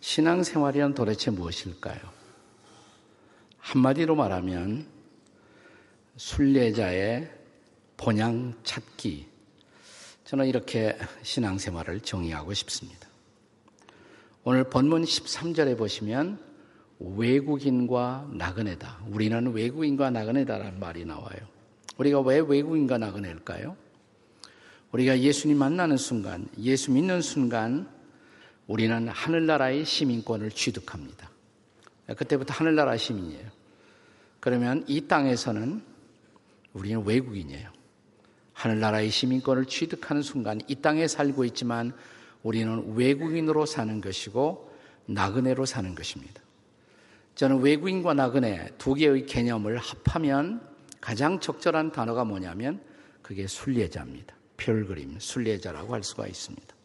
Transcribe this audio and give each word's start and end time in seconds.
신앙생활이란 0.00 0.94
도대체 0.94 1.30
무엇일까요? 1.30 1.98
한마디로 3.58 4.14
말하면 4.14 4.86
순례자의 6.16 7.30
본향 7.96 8.54
찾기. 8.64 9.26
저는 10.24 10.46
이렇게 10.46 10.96
신앙생활을 11.22 12.00
정의하고 12.00 12.54
싶습니다. 12.54 13.08
오늘 14.44 14.64
본문 14.64 15.02
13절에 15.02 15.76
보시면 15.76 16.38
외국인과 17.00 18.28
나그네다. 18.32 19.00
우리는 19.10 19.52
외국인과 19.52 20.10
나그네다라는 20.10 20.80
말이 20.80 21.04
나와요. 21.04 21.38
우리가 21.96 22.20
왜 22.20 22.38
외국인과 22.38 22.98
나그네일까요? 22.98 23.76
우리가 24.92 25.20
예수님 25.20 25.58
만나는 25.58 25.96
순간, 25.96 26.48
예수 26.58 26.92
믿는 26.92 27.20
순간 27.20 27.88
우리는 28.68 29.08
하늘나라의 29.08 29.84
시민권을 29.84 30.50
취득합니다. 30.50 31.30
그때부터 32.16 32.54
하늘나라 32.54 32.96
시민이에요. 32.96 33.48
그러면 34.40 34.84
이 34.86 35.00
땅에서는 35.08 35.82
우리는 36.74 37.04
외국인이에요. 37.04 37.70
하늘나라의 38.52 39.10
시민권을 39.10 39.64
취득하는 39.64 40.22
순간 40.22 40.60
이 40.68 40.76
땅에 40.76 41.08
살고 41.08 41.44
있지만 41.46 41.92
우리는 42.42 42.94
외국인으로 42.94 43.66
사는 43.66 44.00
것이고 44.00 44.70
나그네로 45.06 45.64
사는 45.64 45.94
것입니다. 45.94 46.42
저는 47.36 47.60
외국인과 47.60 48.14
나그네 48.14 48.74
두 48.78 48.94
개의 48.94 49.24
개념을 49.24 49.78
합하면 49.78 50.60
가장 51.00 51.40
적절한 51.40 51.92
단어가 51.92 52.24
뭐냐면 52.24 52.80
그게 53.22 53.46
순례자입니다. 53.46 54.34
별그림, 54.56 55.20
순례자라고 55.20 55.94
할 55.94 56.02
수가 56.02 56.26
있습니다. 56.26 56.77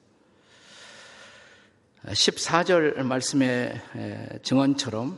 14절 2.06 3.02
말씀의 3.04 3.82
증언처럼 4.44 5.18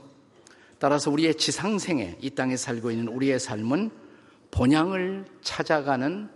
따라서 0.78 1.10
우리의 1.10 1.36
지상 1.36 1.74
생애 1.74 2.18
이 2.22 2.30
땅에 2.30 2.56
살고 2.58 2.92
있는 2.92 3.08
우리의 3.08 3.40
삶은 3.40 3.90
본향을 4.52 5.26
찾아가는 5.42 6.30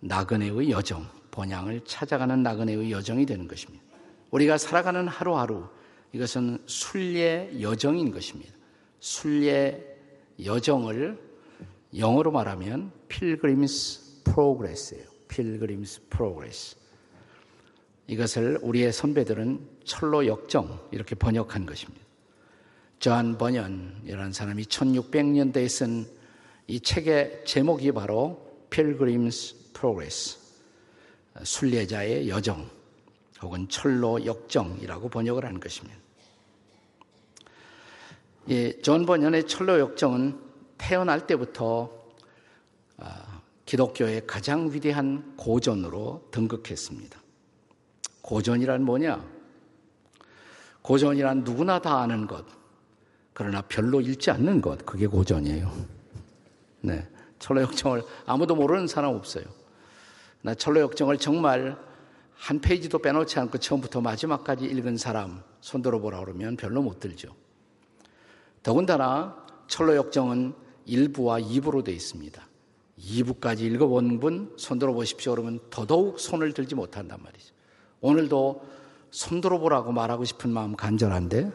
나그네의 0.00 0.70
여정, 0.70 1.06
본향을 1.30 1.82
찾아가는 1.84 2.42
나그네의 2.42 2.90
여정이 2.90 3.26
되는 3.26 3.46
것입니다. 3.46 3.84
우리가 4.30 4.58
살아가는 4.58 5.06
하루하루 5.06 5.68
이것은 6.12 6.58
순례 6.66 7.50
여정인 7.60 8.10
것입니다. 8.10 8.52
순례 9.00 9.84
여정을 10.42 11.18
영어로 11.96 12.32
말하면 12.32 12.90
Pilgrim's 13.08 14.22
Progress예요. 14.24 15.04
Pilgrim's 15.28 16.08
Progress. 16.08 16.76
이것을 18.06 18.58
우리의 18.62 18.92
선배들은 18.92 19.73
천로역정 19.84 20.80
이렇게 20.90 21.14
번역한 21.14 21.66
것입니다. 21.66 22.04
존 23.00 23.38
번연이라는 23.38 24.32
사람이 24.32 24.64
1600년대에 24.64 25.68
쓴 25.68 26.24
이 26.66 26.80
책의 26.80 27.42
제목이 27.44 27.92
바로 27.92 28.42
Pilgrim's 28.70 29.74
Progress, 29.74 30.38
순례자의 31.42 32.28
여정 32.28 32.68
혹은 33.42 33.68
천로역정이라고 33.68 35.10
번역을 35.10 35.44
한 35.44 35.60
것입니다. 35.60 35.98
예, 38.48 38.80
존 38.80 39.04
번연의 39.04 39.46
천로역정은 39.46 40.38
태어날 40.78 41.26
때부터 41.26 41.90
아, 42.96 43.42
기독교의 43.66 44.26
가장 44.26 44.72
위대한 44.72 45.36
고전으로 45.36 46.28
등극했습니다. 46.30 47.20
고전이란 48.22 48.82
뭐냐? 48.84 49.33
고전이란 50.84 51.44
누구나 51.44 51.78
다 51.78 52.00
아는 52.00 52.26
것, 52.26 52.44
그러나 53.32 53.62
별로 53.62 54.02
읽지 54.02 54.30
않는 54.30 54.60
것, 54.60 54.84
그게 54.84 55.06
고전이에요. 55.06 55.72
네. 56.82 57.08
철로역정을 57.38 58.02
아무도 58.26 58.54
모르는 58.54 58.86
사람 58.86 59.14
없어요. 59.14 59.44
나 60.42 60.54
철로역정을 60.54 61.16
정말 61.16 61.78
한 62.34 62.60
페이지도 62.60 62.98
빼놓지 62.98 63.38
않고 63.38 63.58
처음부터 63.58 64.02
마지막까지 64.02 64.66
읽은 64.66 64.98
사람 64.98 65.42
손들어 65.62 65.98
보라 66.00 66.20
그러면 66.20 66.56
별로 66.56 66.82
못 66.82 67.00
들죠. 67.00 67.34
더군다나 68.62 69.42
철로역정은 69.68 70.52
1부와 70.86 71.42
2부로 71.42 71.82
되어 71.82 71.94
있습니다. 71.94 72.46
2부까지 73.00 73.60
읽어본 73.60 74.20
분 74.20 74.52
손들어 74.58 74.92
보십시오 74.92 75.32
그러면 75.32 75.60
더더욱 75.70 76.20
손을 76.20 76.52
들지 76.52 76.74
못한단 76.74 77.22
말이죠. 77.22 77.54
오늘도 78.02 78.83
손들어 79.14 79.60
보라고 79.60 79.92
말하고 79.92 80.24
싶은 80.24 80.50
마음 80.50 80.74
간절한데 80.74 81.48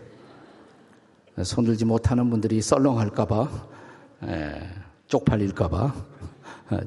손들지 1.43 1.83
못하는 1.83 2.29
분들이 2.29 2.61
썰렁할까봐, 2.61 3.67
쪽팔릴까봐 5.07 5.93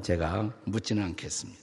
제가 0.01 0.51
묻지는 0.65 1.03
않겠습니다. 1.03 1.61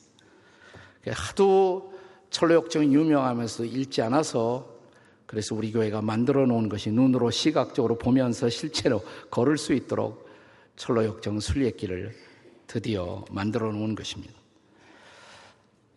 하도 1.08 1.92
철로역정이 2.30 2.94
유명하면서 2.94 3.64
읽지 3.64 4.00
않아서 4.02 4.78
그래서 5.26 5.56
우리 5.56 5.72
교회가 5.72 6.02
만들어 6.02 6.46
놓은 6.46 6.68
것이 6.68 6.92
눈으로 6.92 7.32
시각적으로 7.32 7.98
보면서 7.98 8.48
실제로 8.48 9.02
걸을 9.28 9.58
수 9.58 9.72
있도록 9.72 10.28
철로역정 10.76 11.40
순례길을 11.40 12.14
드디어 12.68 13.24
만들어 13.32 13.72
놓은 13.72 13.96
것입니다. 13.96 14.34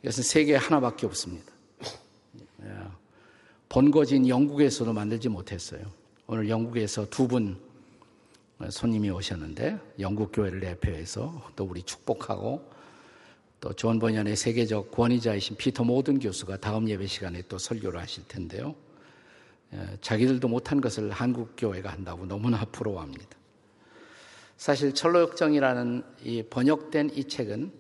이것은 0.02 0.24
세계에 0.24 0.56
하나밖에 0.56 1.06
없습니다. 1.06 1.54
본거지인 3.74 4.28
영국에서도 4.28 4.94
만들지 4.94 5.30
못했어요. 5.30 5.82
오늘 6.28 6.48
영국에서 6.48 7.10
두 7.10 7.28
분 7.28 7.58
손님이 8.70 9.10
오셨는데 9.10 9.80
영국 10.00 10.32
교회를 10.32 10.60
대표해서 10.60 11.42
또 11.56 11.66
우리 11.66 11.82
축복하고 11.82 12.72
또 13.60 13.74
존 13.74 13.98
번연의 13.98 14.36
세계적 14.36 14.92
권위자이신 14.92 15.56
피터 15.58 15.86
모든 15.86 16.20
교수가 16.20 16.58
다음 16.58 16.88
예배 16.88 17.08
시간에 17.08 17.42
또 17.50 17.58
설교를 17.58 18.00
하실 18.00 18.24
텐데요. 18.28 18.76
예, 19.74 19.98
자기들도 20.02 20.48
못한 20.48 20.80
것을 20.80 21.10
한국 21.10 21.56
교회가 21.58 21.90
한다고 21.92 22.28
너무나 22.28 22.64
부러워합니다. 22.66 23.36
사실 24.56 24.94
천로역정이라는 24.94 26.04
이 26.26 26.44
번역된 26.44 27.10
이 27.16 27.24
책은 27.24 27.72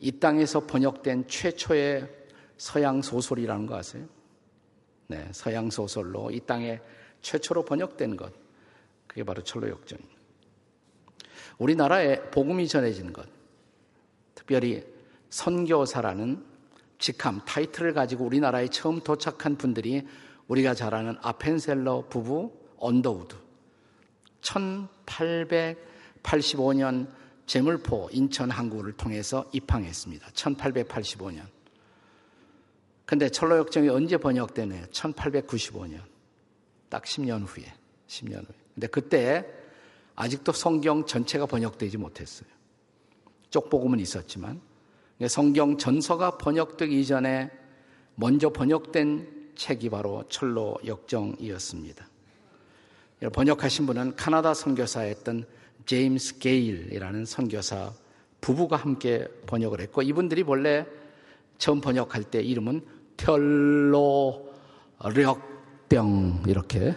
이 0.00 0.12
땅에서 0.20 0.66
번역된 0.66 1.28
최초의 1.28 2.10
서양 2.58 3.00
소설이라는 3.00 3.66
거 3.66 3.78
아세요? 3.78 4.06
네, 5.06 5.28
서양 5.32 5.70
소설로 5.70 6.30
이 6.30 6.40
땅에 6.40 6.80
최초로 7.20 7.64
번역된 7.64 8.16
것. 8.16 8.32
그게 9.06 9.24
바로 9.24 9.42
천로역정입니다. 9.42 10.14
우리나라에 11.58 12.30
복음이 12.30 12.68
전해진 12.68 13.12
것. 13.12 13.28
특별히 14.34 14.82
선교사라는 15.30 16.44
직함, 16.98 17.40
타이틀을 17.44 17.92
가지고 17.92 18.24
우리나라에 18.24 18.68
처음 18.68 19.00
도착한 19.00 19.56
분들이 19.56 20.06
우리가 20.48 20.74
잘 20.74 20.94
아는 20.94 21.16
아펜젤러 21.22 22.08
부부 22.08 22.52
언더우드. 22.78 23.36
1885년 24.40 27.08
제물포 27.46 28.08
인천 28.12 28.50
항구를 28.50 28.92
통해서 28.92 29.44
입항했습니다. 29.52 30.28
1885년. 30.28 31.42
근데 33.06 33.28
철로역정이 33.28 33.88
언제 33.88 34.16
번역되네요? 34.16 34.86
1895년. 34.86 36.00
딱 36.88 37.04
10년 37.04 37.44
후에. 37.46 37.64
10년 38.08 38.36
후에. 38.36 38.56
근데 38.74 38.86
그때 38.86 39.44
아직도 40.16 40.52
성경 40.52 41.04
전체가 41.04 41.46
번역되지 41.46 41.98
못했어요. 41.98 42.48
쪽복음은 43.50 44.00
있었지만 44.00 44.60
성경 45.28 45.76
전서가 45.76 46.38
번역되기 46.38 47.00
이전에 47.00 47.50
먼저 48.16 48.50
번역된 48.50 49.52
책이 49.54 49.90
바로 49.90 50.24
철로 50.28 50.76
역정이었습니다. 50.84 52.08
번역하신 53.32 53.86
분은 53.86 54.16
카나다 54.16 54.54
선교사였던 54.54 55.46
제임스 55.86 56.38
게일이라는 56.38 57.24
선교사 57.24 57.92
부부가 58.40 58.76
함께 58.76 59.26
번역을 59.46 59.80
했고 59.80 60.02
이분들이 60.02 60.42
원래 60.46 60.86
처음 61.58 61.80
번역할 61.80 62.24
때 62.24 62.42
이름은 62.42 62.84
텔로력병 63.16 64.02
이렇게 66.46 66.94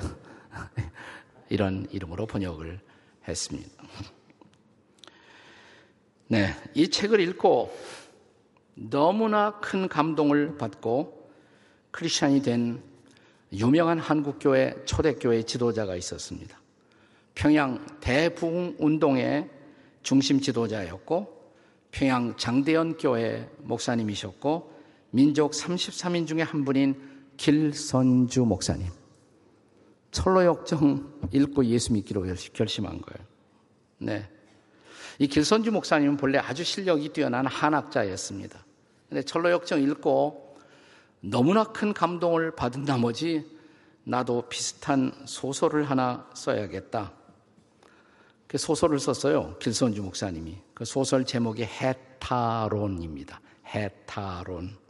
이런 1.49 1.87
이름으로 1.91 2.25
번역을 2.25 2.79
했습니다. 3.27 3.83
네, 6.27 6.53
이 6.73 6.89
책을 6.89 7.19
읽고 7.21 7.75
너무나 8.75 9.59
큰 9.59 9.87
감동을 9.87 10.57
받고 10.57 11.31
크리스천이 11.91 12.41
된 12.41 12.81
유명한 13.53 13.97
한국교회 13.97 14.83
초대교회 14.85 15.43
지도자가 15.43 15.95
있었습니다. 15.95 16.59
평양 17.33 17.85
대부흥 18.01 18.75
운동의 18.79 19.49
중심 20.03 20.41
지도자였고 20.41 21.51
평양 21.91 22.35
장대현 22.35 22.97
교회 22.97 23.49
목사님이셨고 23.59 24.76
민족 25.11 25.51
33인 25.51 26.27
중에 26.27 26.41
한 26.41 26.65
분인 26.65 26.95
길선주 27.37 28.45
목사님. 28.45 28.87
철로 30.11 30.43
역정 30.45 31.29
읽고 31.31 31.65
예수 31.65 31.93
믿기로 31.93 32.25
결심한 32.53 33.01
거예요. 33.01 33.27
네. 33.99 34.29
이 35.19 35.27
길선주 35.27 35.71
목사님은 35.71 36.17
본래 36.17 36.37
아주 36.37 36.63
실력이 36.63 37.09
뛰어난 37.09 37.45
한학자였습니다. 37.45 38.65
근데 39.09 39.21
철로 39.23 39.51
역정 39.51 39.81
읽고 39.81 40.57
너무나 41.21 41.63
큰 41.63 41.93
감동을 41.93 42.55
받은 42.55 42.83
나머지 42.83 43.45
나도 44.03 44.43
비슷한 44.49 45.11
소설을 45.25 45.89
하나 45.89 46.29
써야겠다. 46.33 47.13
그 48.47 48.57
소설을 48.57 48.99
썼어요. 48.99 49.57
길선주 49.59 50.01
목사님이. 50.01 50.57
그 50.73 50.85
소설 50.85 51.25
제목이 51.25 51.63
해타론입니다. 51.63 53.41
해타론. 53.67 54.86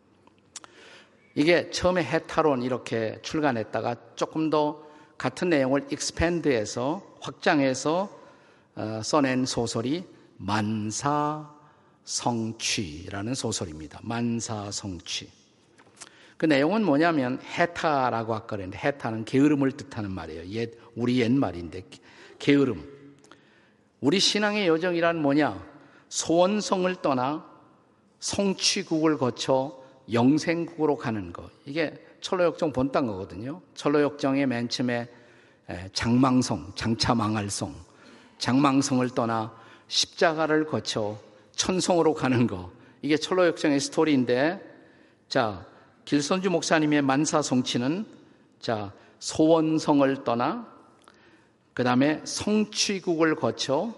이게 1.38 1.70
처음에 1.70 2.04
해타론 2.04 2.64
이렇게 2.64 3.20
출간했다가 3.22 3.96
조금 4.16 4.50
더 4.50 4.84
같은 5.20 5.52
내용을 5.52 5.86
익스펜드해서 5.92 7.04
확장해서 7.22 8.10
어, 8.76 9.02
써낸 9.04 9.46
소설이 9.46 10.04
만사성취라는 10.38 13.36
소설입니다. 13.36 14.00
만사성취. 14.02 15.30
그 16.38 16.48
내용은 16.48 16.84
뭐냐면 16.84 17.40
해타라고 17.40 18.34
아까 18.34 18.48
그랬는데 18.48 18.80
해타는 18.80 19.26
게으름을 19.26 19.74
뜻하는 19.74 20.10
말이에요. 20.10 20.48
옛 20.48 20.72
우리 20.96 21.22
옛 21.22 21.32
말인데 21.32 21.84
게으름. 22.40 22.84
우리 24.02 24.20
신앙의 24.20 24.68
여정이란 24.68 25.22
뭐냐? 25.22 25.64
소원성을 26.10 26.96
떠나 27.04 27.46
성취국을 28.22 29.20
거쳐 29.20 29.86
영생국으로 30.12 30.98
가는 30.98 31.34
거. 31.34 31.50
이게 31.66 31.94
철로역정 32.22 32.74
본딴 32.74 33.08
거거든요. 33.08 33.62
철로역정의 33.76 34.48
맨 34.48 34.70
처음에 34.70 35.08
장망성, 35.94 36.74
장차 36.76 37.14
망할성, 37.14 37.76
장망성을 38.38 39.10
떠나 39.12 39.54
십자가를 39.88 40.66
거쳐 40.66 41.20
천성으로 41.52 42.14
가는 42.14 42.48
거. 42.48 42.72
이게 43.02 43.18
철로역정의 43.18 43.80
스토리인데, 43.80 44.62
자, 45.28 45.66
길선주 46.06 46.50
목사님의 46.50 47.02
만사 47.02 47.42
성취는, 47.42 48.06
자, 48.60 48.94
소원성을 49.20 50.24
떠나, 50.24 50.68
그 51.74 51.84
다음에 51.84 52.22
성취국을 52.24 53.36
거쳐, 53.36 53.94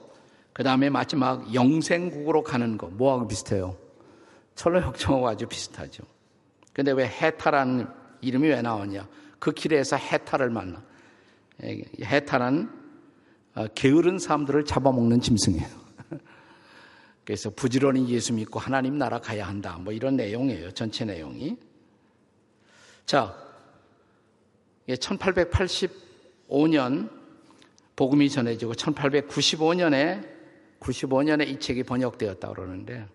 그 0.53 0.63
다음에 0.63 0.89
마지막 0.89 1.53
영생국으로 1.53 2.43
가는 2.43 2.77
거. 2.77 2.87
뭐하고 2.87 3.27
비슷해요? 3.27 3.77
철로 4.59 4.81
역정하고 4.81 5.27
아주 5.29 5.47
비슷하죠. 5.47 6.03
근데 6.73 6.91
왜 6.91 7.07
해타라는 7.07 7.87
이름이 8.19 8.49
왜 8.49 8.61
나오냐? 8.61 9.07
그 9.39 9.53
길에서 9.53 9.95
해타를 9.95 10.49
만나. 10.49 10.83
해타는 11.63 12.69
어, 13.55 13.67
게으른 13.73 14.19
사람들을 14.19 14.65
잡아먹는 14.65 15.21
짐승이에요. 15.21 15.65
그래서 17.23 17.49
부지런히 17.51 18.09
예수 18.09 18.33
믿고 18.33 18.59
하나님 18.59 18.97
나라 18.97 19.19
가야 19.19 19.47
한다. 19.47 19.77
뭐 19.79 19.93
이런 19.93 20.17
내용이에요. 20.17 20.71
전체 20.71 21.05
내용이. 21.05 21.55
자, 23.05 23.33
1885년 24.89 27.09
복음이 27.95 28.29
전해지고 28.29 28.73
1895년에 28.73 30.27
95년에 30.81 31.47
이 31.47 31.61
책이 31.61 31.83
번역되었다 31.83 32.49
그러는데 32.49 33.07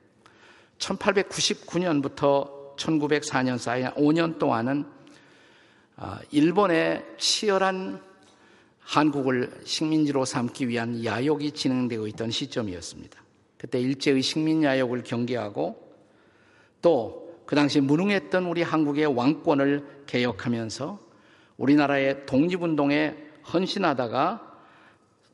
1899년부터 0.79 2.77
1904년 2.77 3.59
사이 3.59 3.85
5년 3.85 4.39
동안은 4.39 4.85
아, 5.97 6.21
일본의 6.31 7.05
치열한 7.19 8.03
한국을 8.81 9.61
식민지로 9.65 10.25
삼기 10.25 10.69
위한 10.69 11.05
야욕이 11.05 11.53
진행되고 11.53 12.07
있던 12.09 12.31
시점이었습니다. 12.31 13.23
그때 13.57 13.81
일제의 13.81 14.21
식민 14.23 14.63
야욕을 14.63 15.03
경계하고 15.03 15.95
또 16.83 17.25
그 17.47 17.55
당시 17.55 17.81
무능했던 17.81 18.47
우리 18.47 18.63
한국의 18.63 19.07
왕권을 19.07 20.05
개혁하면서 20.07 20.99
우리나라의 21.59 22.27
독립운동에 22.27 23.17
헌신하다가 23.53 24.53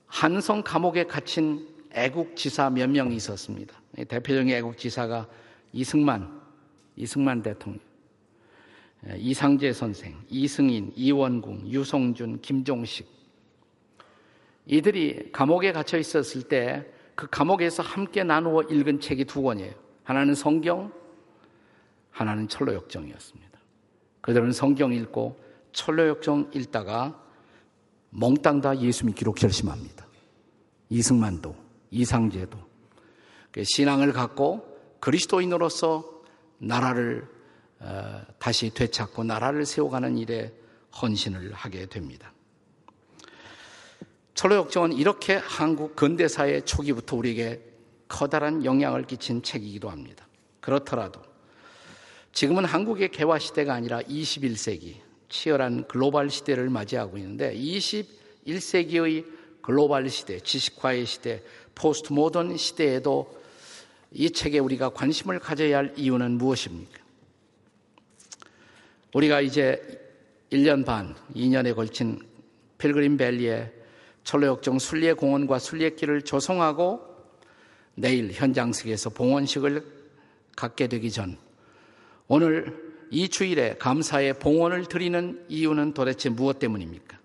한성 0.06 0.62
감옥에 0.62 1.04
갇힌 1.04 1.68
애국지사 1.92 2.70
몇 2.70 2.88
명이 2.88 3.16
있었습니다. 3.16 3.74
대표적인 4.08 4.54
애국지사가 4.54 5.28
이승만, 5.72 6.40
이승만 6.96 7.42
대통령, 7.42 7.80
이상재 9.16 9.72
선생, 9.72 10.16
이승인, 10.28 10.92
이원궁, 10.94 11.68
유성준, 11.68 12.40
김종식, 12.40 13.08
이들이 14.66 15.30
감옥에 15.32 15.72
갇혀 15.72 15.98
있었을 15.98 16.42
때 16.44 17.00
그 17.20 17.26
감옥에서 17.30 17.82
함께 17.82 18.24
나누어 18.24 18.62
읽은 18.62 18.98
책이 18.98 19.26
두 19.26 19.42
권이에요. 19.42 19.74
하나는 20.04 20.34
성경, 20.34 20.90
하나는 22.10 22.48
철로역정이었습니다. 22.48 23.60
그들은 24.22 24.52
성경 24.52 24.94
읽고 24.94 25.38
철로역정 25.72 26.52
읽다가 26.54 27.22
몽땅 28.08 28.62
다 28.62 28.78
예수 28.78 29.04
믿기로 29.04 29.34
결심합니다. 29.34 30.06
이승만도, 30.88 31.54
이상재도. 31.90 32.58
그 33.52 33.64
신앙을 33.64 34.12
갖고 34.12 34.78
그리스도인으로서 35.00 36.22
나라를 36.58 37.28
어, 37.80 38.22
다시 38.38 38.70
되찾고 38.70 39.24
나라를 39.24 39.64
세워가는 39.64 40.18
일에 40.18 40.52
헌신을 41.00 41.52
하게 41.52 41.86
됩니다. 41.86 42.32
철로역정은 44.34 44.92
이렇게 44.92 45.34
한국 45.36 45.96
근대사의 45.96 46.64
초기부터 46.64 47.16
우리에게 47.16 47.62
커다란 48.08 48.64
영향을 48.64 49.04
끼친 49.04 49.42
책이기도 49.42 49.88
합니다. 49.88 50.26
그렇더라도 50.60 51.22
지금은 52.32 52.64
한국의 52.64 53.10
개화 53.10 53.38
시대가 53.38 53.74
아니라 53.74 54.00
21세기 54.02 54.96
치열한 55.28 55.88
글로벌 55.88 56.30
시대를 56.30 56.70
맞이하고 56.70 57.16
있는데 57.18 57.54
21세기의 57.54 59.24
글로벌 59.62 60.08
시대, 60.08 60.40
지식화의 60.40 61.06
시대, 61.06 61.42
포스트모던 61.74 62.56
시대에도 62.56 63.40
이 64.12 64.30
책에 64.30 64.58
우리가 64.58 64.90
관심을 64.90 65.38
가져야 65.38 65.78
할 65.78 65.94
이유는 65.96 66.32
무엇입니까? 66.32 66.98
우리가 69.14 69.40
이제 69.40 70.00
1년 70.50 70.84
반, 70.84 71.14
2년에 71.34 71.74
걸친 71.74 72.20
필그림 72.78 73.16
밸리에 73.16 73.72
천로역정 74.24 74.78
순례 74.78 75.12
공원과 75.12 75.58
순례길을 75.58 76.22
조성하고 76.22 77.00
내일 77.94 78.32
현장석에서 78.32 79.10
봉헌식을 79.10 79.84
갖게 80.56 80.86
되기 80.86 81.10
전 81.10 81.36
오늘 82.28 82.90
이 83.10 83.28
주일에 83.28 83.76
감사의 83.76 84.38
봉헌을 84.38 84.86
드리는 84.86 85.44
이유는 85.48 85.94
도대체 85.94 86.28
무엇 86.28 86.58
때문입니까? 86.58 87.19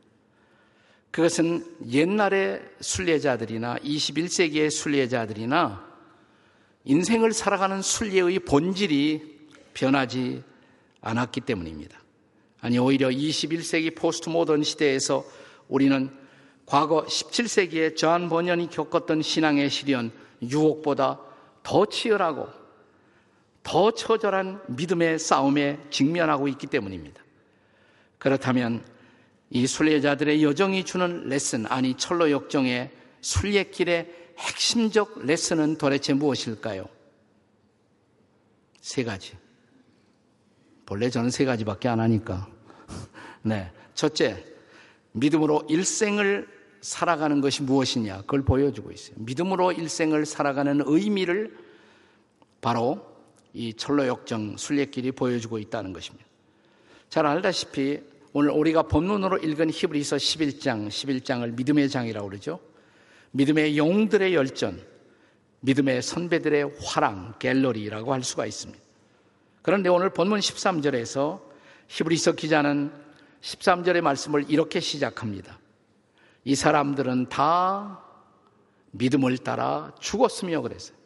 그것은 1.16 1.64
옛날의 1.90 2.62
순례자들이나 2.82 3.78
21세기의 3.78 4.70
순례자들이나 4.70 5.82
인생을 6.84 7.32
살아가는 7.32 7.82
순례의 7.82 8.40
본질이 8.40 9.48
변하지 9.74 10.44
않았기 11.00 11.40
때문입니다. 11.40 11.98
아니 12.60 12.78
오히려 12.80 13.08
21세기 13.08 13.96
포스트 13.96 14.28
모던 14.28 14.64
시대에서 14.64 15.24
우리는 15.70 16.10
과거 16.66 17.06
17세기에 17.06 17.96
저한 17.96 18.28
번연이 18.28 18.70
겪었던 18.70 19.22
신앙의 19.22 19.70
시련, 19.70 20.12
유혹보다 20.42 21.22
더 21.64 21.86
치열하고 21.86 22.50
더 23.64 23.92
처절한 23.92 24.64
믿음의 24.68 25.20
싸움에 25.20 25.80
직면하고 25.90 26.50
있기 26.50 26.68
때문입니다. 26.68 27.24
그렇다면 28.18 28.95
이 29.50 29.68
순례자들의 29.68 30.44
여정이 30.44 30.84
주는 30.84 31.28
레슨, 31.28 31.66
아니 31.68 31.96
철로 31.96 32.32
역정의 32.32 32.92
순례길의 33.22 34.34
핵심적 34.38 35.26
레슨은 35.26 35.78
도대체 35.78 36.14
무엇일까요? 36.14 36.86
세 38.82 39.04
가지. 39.04 39.34
본래 40.86 41.10
저는 41.10 41.30
세 41.30 41.46
가지밖에 41.46 41.88
안 41.88 42.00
하니까. 42.00 42.48
네. 43.42 43.72
첫째, 43.94 44.44
믿음으로 45.14 45.64
일생을 45.70 46.48
살아가는 46.82 47.42
것이 47.42 47.64
무엇이냐 47.64 48.22
그걸 48.22 48.44
보여주고 48.44 48.92
있어요. 48.92 49.16
믿음으로 49.20 49.72
일생을 49.72 50.26
살아가는 50.26 50.84
의미를 50.86 51.58
바로 52.62 53.04
이 53.54 53.74
철로역정 53.74 54.58
순례길이 54.58 55.14
보여주고 55.14 55.58
있다는 55.58 55.94
것입니다. 55.94 56.26
잘 57.10 57.26
알다시피 57.26 58.02
오늘 58.38 58.50
우리가 58.52 58.82
본문으로 58.82 59.38
읽은 59.38 59.70
히브리서 59.70 60.18
11장, 60.18 60.90
11장을 60.90 61.56
믿음의 61.56 61.90
장이라고 61.90 62.28
그러죠. 62.28 62.60
믿음의 63.32 63.78
용들의 63.78 64.36
열전, 64.36 64.84
믿음의 65.62 66.02
선배들의 66.02 66.74
화랑, 66.84 67.36
갤러리라고 67.40 68.12
할 68.12 68.24
수가 68.24 68.46
있습니다. 68.46 68.84
그런데 69.62 69.88
오늘 69.88 70.10
본문 70.10 70.40
13절에서 70.40 71.40
히브리서 71.88 72.34
기자는 72.34 72.92
13절의 73.40 74.02
말씀을 74.02 74.44
이렇게 74.50 74.82
시작합니다. 74.82 75.58
이 76.44 76.56
사람들은 76.56 77.30
다 77.30 78.04
믿음을 78.92 79.38
따라 79.38 79.96
죽었으며 80.02 80.60
그랬어요. 80.60 80.98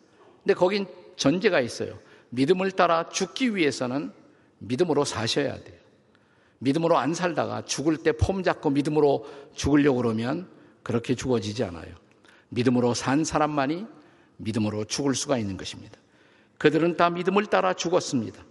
근데 0.41 0.55
거긴 0.55 0.88
전제가 1.15 1.59
있어요. 1.62 2.00
믿음을 2.29 2.71
따라 2.71 3.07
죽기 3.07 3.55
위해서는 3.55 4.13
믿음으로 4.57 5.05
사셔야 5.05 5.63
돼요. 5.63 5.78
믿음으로 6.60 6.98
안 6.98 7.13
살다가 7.13 7.66
죽을 7.66 7.98
때 7.98 8.12
폼 8.12 8.44
잡고 8.44 8.70
믿음으로 8.70 9.25
죽으려고 9.56 10.01
그러면 10.01 10.48
그렇게 10.84 11.16
죽어지지 11.16 11.63
않아요. 11.63 11.96
믿음으로 12.50 12.94
산 12.94 13.24
사람만이 13.24 13.86
믿음으로 14.38 14.86
죽을 14.86 15.16
수가 15.16 15.38
있는 15.38 15.58
것입니다. 15.58 15.98
그들은 16.58 16.98
다 16.98 17.10
믿음을 17.10 17.46
따라 17.46 17.74
죽었습니다. 17.74 18.44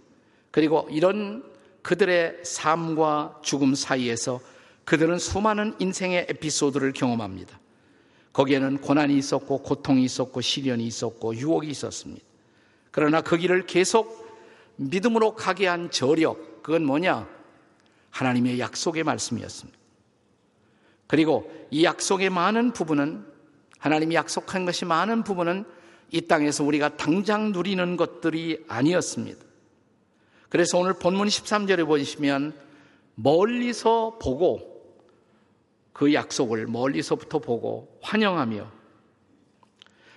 그리고 0.51 0.87
이런 0.89 1.43
그들의 1.81 2.43
삶과 2.43 3.39
죽음 3.43 3.75
사이에서 3.75 4.39
그들은 4.85 5.19
수많은 5.19 5.75
인생의 5.79 6.27
에피소드를 6.29 6.93
경험합니다. 6.93 7.59
거기에는 8.33 8.79
고난이 8.79 9.17
있었고 9.17 9.59
고통이 9.59 10.03
있었고 10.03 10.41
시련이 10.41 10.85
있었고 10.85 11.35
유혹이 11.35 11.67
있었습니다. 11.69 12.25
그러나 12.91 13.21
그 13.21 13.37
길을 13.37 13.67
계속 13.67 14.27
믿음으로 14.77 15.35
가게 15.35 15.67
한 15.67 15.91
저력, 15.91 16.63
그건 16.63 16.85
뭐냐? 16.85 17.27
하나님의 18.11 18.59
약속의 18.59 19.03
말씀이었습니다. 19.03 19.77
그리고 21.07 21.51
이 21.71 21.83
약속의 21.83 22.29
많은 22.29 22.73
부분은 22.73 23.25
하나님이 23.79 24.15
약속한 24.15 24.65
것이 24.65 24.85
많은 24.85 25.23
부분은 25.23 25.65
이 26.11 26.21
땅에서 26.21 26.63
우리가 26.63 26.97
당장 26.97 27.51
누리는 27.51 27.97
것들이 27.97 28.63
아니었습니다. 28.67 29.43
그래서 30.49 30.77
오늘 30.77 30.93
본문 30.93 31.27
13절에 31.27 31.85
보시면 31.85 32.53
멀리서 33.15 34.17
보고 34.21 34.69
그 35.93 36.13
약속을 36.13 36.67
멀리서부터 36.67 37.39
보고 37.39 37.99
환영하며 38.01 38.71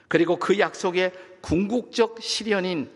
그리고 0.09 0.37
그 0.37 0.59
약속의 0.59 1.13
궁극적 1.41 2.21
실현인 2.21 2.91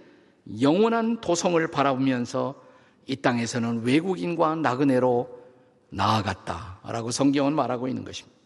영원한 0.61 1.21
도성을 1.21 1.67
바라보면서 1.69 2.66
이 3.07 3.17
땅에서는 3.17 3.85
외국인과 3.85 4.57
나그네로 4.57 5.45
나아갔다라고 5.91 7.11
성경은 7.11 7.55
말하고 7.55 7.89
있는 7.89 8.05
것입니다. 8.05 8.37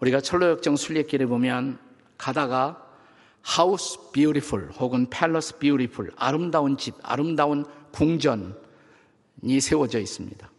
우리가 0.00 0.20
철로역정 0.20 0.76
순례길에 0.76 1.26
보면 1.26 1.78
가다가 2.18 2.84
House 3.40 3.98
Beautiful 4.12 4.70
혹은 4.78 5.08
Palace 5.08 5.58
Beautiful 5.58 6.12
아름다운 6.16 6.76
집, 6.76 6.94
아름다운 7.02 7.64
궁전이 7.92 9.60
세워져 9.60 10.00
있습니다. 10.00 10.50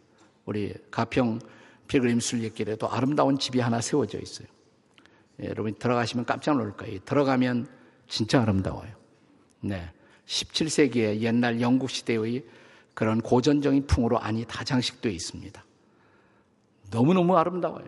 우리 0.46 0.74
가평 0.90 1.40
필그림 1.88 2.20
순례길에도 2.20 2.88
아름다운 2.88 3.38
집이 3.38 3.60
하나 3.60 3.80
세워져 3.80 4.18
있어요. 4.18 4.46
예, 5.42 5.46
여러분 5.48 5.74
들어가시면 5.74 6.24
깜짝 6.24 6.56
놀랄 6.56 6.76
거예요. 6.76 7.00
들어가면 7.04 7.68
진짜 8.08 8.40
아름다워요. 8.42 8.90
네. 9.60 9.90
17세기의 10.26 11.20
옛날 11.20 11.60
영국 11.60 11.90
시대의 11.90 12.44
그런 12.94 13.20
고전적인 13.20 13.86
풍으로 13.86 14.18
안이 14.18 14.44
다 14.46 14.64
장식되어 14.64 15.10
있습니다. 15.12 15.64
너무너무 16.90 17.36
아름다워요. 17.36 17.86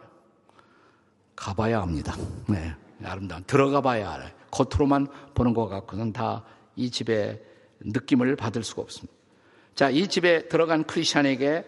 가봐야 1.36 1.80
합니다. 1.80 2.16
네. 2.48 2.74
아름다운. 3.04 3.44
들어가 3.46 3.80
봐야 3.80 4.10
알아요. 4.12 4.30
겉으로만 4.50 5.06
보는 5.34 5.54
것 5.54 5.68
같고는 5.68 6.12
다 6.12 6.44
이 6.76 6.90
집의 6.90 7.42
느낌을 7.80 8.36
받을 8.36 8.62
수가 8.62 8.82
없습니다. 8.82 9.12
자, 9.74 9.90
이 9.90 10.06
집에 10.06 10.48
들어간 10.48 10.84
크리스천에게 10.84 11.64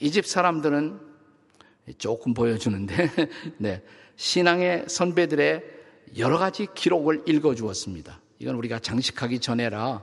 이 0.00 0.10
집 0.10 0.26
사람들은 0.26 1.00
조금 1.96 2.34
보여주는데, 2.34 3.10
네. 3.58 3.82
신앙의 4.16 4.84
선배들의 4.88 5.64
여러 6.18 6.38
가지 6.38 6.66
기록을 6.74 7.22
읽어 7.26 7.54
주었습니다. 7.54 8.20
이건 8.38 8.54
우리가 8.56 8.78
장식하기 8.78 9.40
전에라 9.40 10.02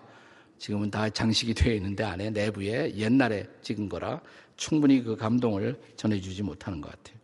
지금은 0.58 0.92
다 0.92 1.10
장식이 1.10 1.54
되어 1.54 1.74
있는데 1.75 2.04
안에 2.04 2.30
내부에 2.30 2.96
옛날에 2.96 3.48
찍은 3.62 3.89
거라 3.89 4.22
충분히 4.56 5.04
그 5.04 5.15
감동을 5.15 5.80
전해주지 5.96 6.44
못하는 6.44 6.82
것 6.82 6.92
같아요. 6.92 7.18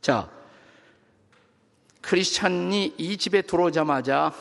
자, 0.00 0.30
크리스찬이 2.00 2.94
이 2.96 3.16
집에 3.16 3.42
들어오자마자 3.42 4.32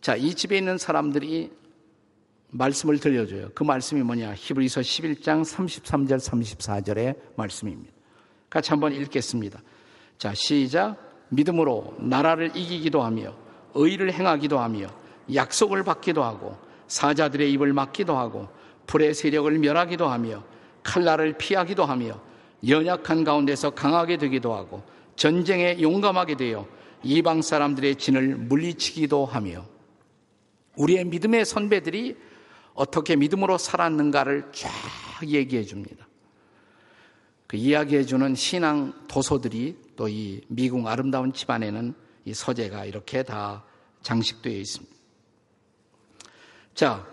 자, 0.00 0.16
이 0.16 0.34
집에 0.34 0.56
있는 0.56 0.78
사람들이 0.78 1.52
말씀을 2.50 2.98
들려줘요. 2.98 3.50
그 3.54 3.62
말씀이 3.62 4.02
뭐냐? 4.02 4.34
히브리서 4.34 4.80
11장 4.80 5.44
33절 5.44 6.18
34절의 6.18 7.16
말씀입니다. 7.36 7.92
같이 8.48 8.70
한번 8.70 8.92
읽겠습니다. 8.92 9.62
자, 10.18 10.34
시작. 10.34 10.96
믿음으로 11.28 11.96
나라를 11.98 12.56
이기기도 12.56 13.02
하며 13.02 13.36
의를 13.74 14.12
행하기도 14.12 14.58
하며 14.58 14.88
약속을 15.32 15.84
받기도 15.84 16.22
하고 16.22 16.56
사자들의 16.88 17.52
입을 17.52 17.72
막기도 17.72 18.16
하고 18.16 18.48
불의 18.86 19.14
세력을 19.14 19.58
멸하기도 19.58 20.06
하며 20.08 20.42
칼날을 20.82 21.34
피하기도 21.38 21.84
하며 21.84 22.20
연약한 22.66 23.24
가운데서 23.24 23.70
강하게 23.70 24.16
되기도 24.16 24.54
하고 24.54 24.82
전쟁에 25.16 25.80
용감하게 25.80 26.36
되어 26.36 26.66
이방 27.02 27.42
사람들의 27.42 27.96
진을 27.96 28.36
물리치기도 28.36 29.26
하며 29.26 29.64
우리의 30.76 31.04
믿음의 31.04 31.44
선배들이 31.44 32.16
어떻게 32.74 33.16
믿음으로 33.16 33.58
살았는가를 33.58 34.48
쫙 34.52 34.70
얘기해 35.24 35.64
줍니다. 35.64 36.06
그 37.46 37.56
이야기해 37.56 38.04
주는 38.04 38.34
신앙 38.34 38.92
도서들이 39.08 39.76
또 39.96 40.08
이 40.08 40.40
미국 40.48 40.86
아름다운 40.86 41.32
집안에는 41.32 41.94
이 42.24 42.34
서재가 42.34 42.84
이렇게 42.84 43.22
다 43.22 43.64
장식되어 44.02 44.52
있습니다. 44.52 44.94
자, 46.74 47.06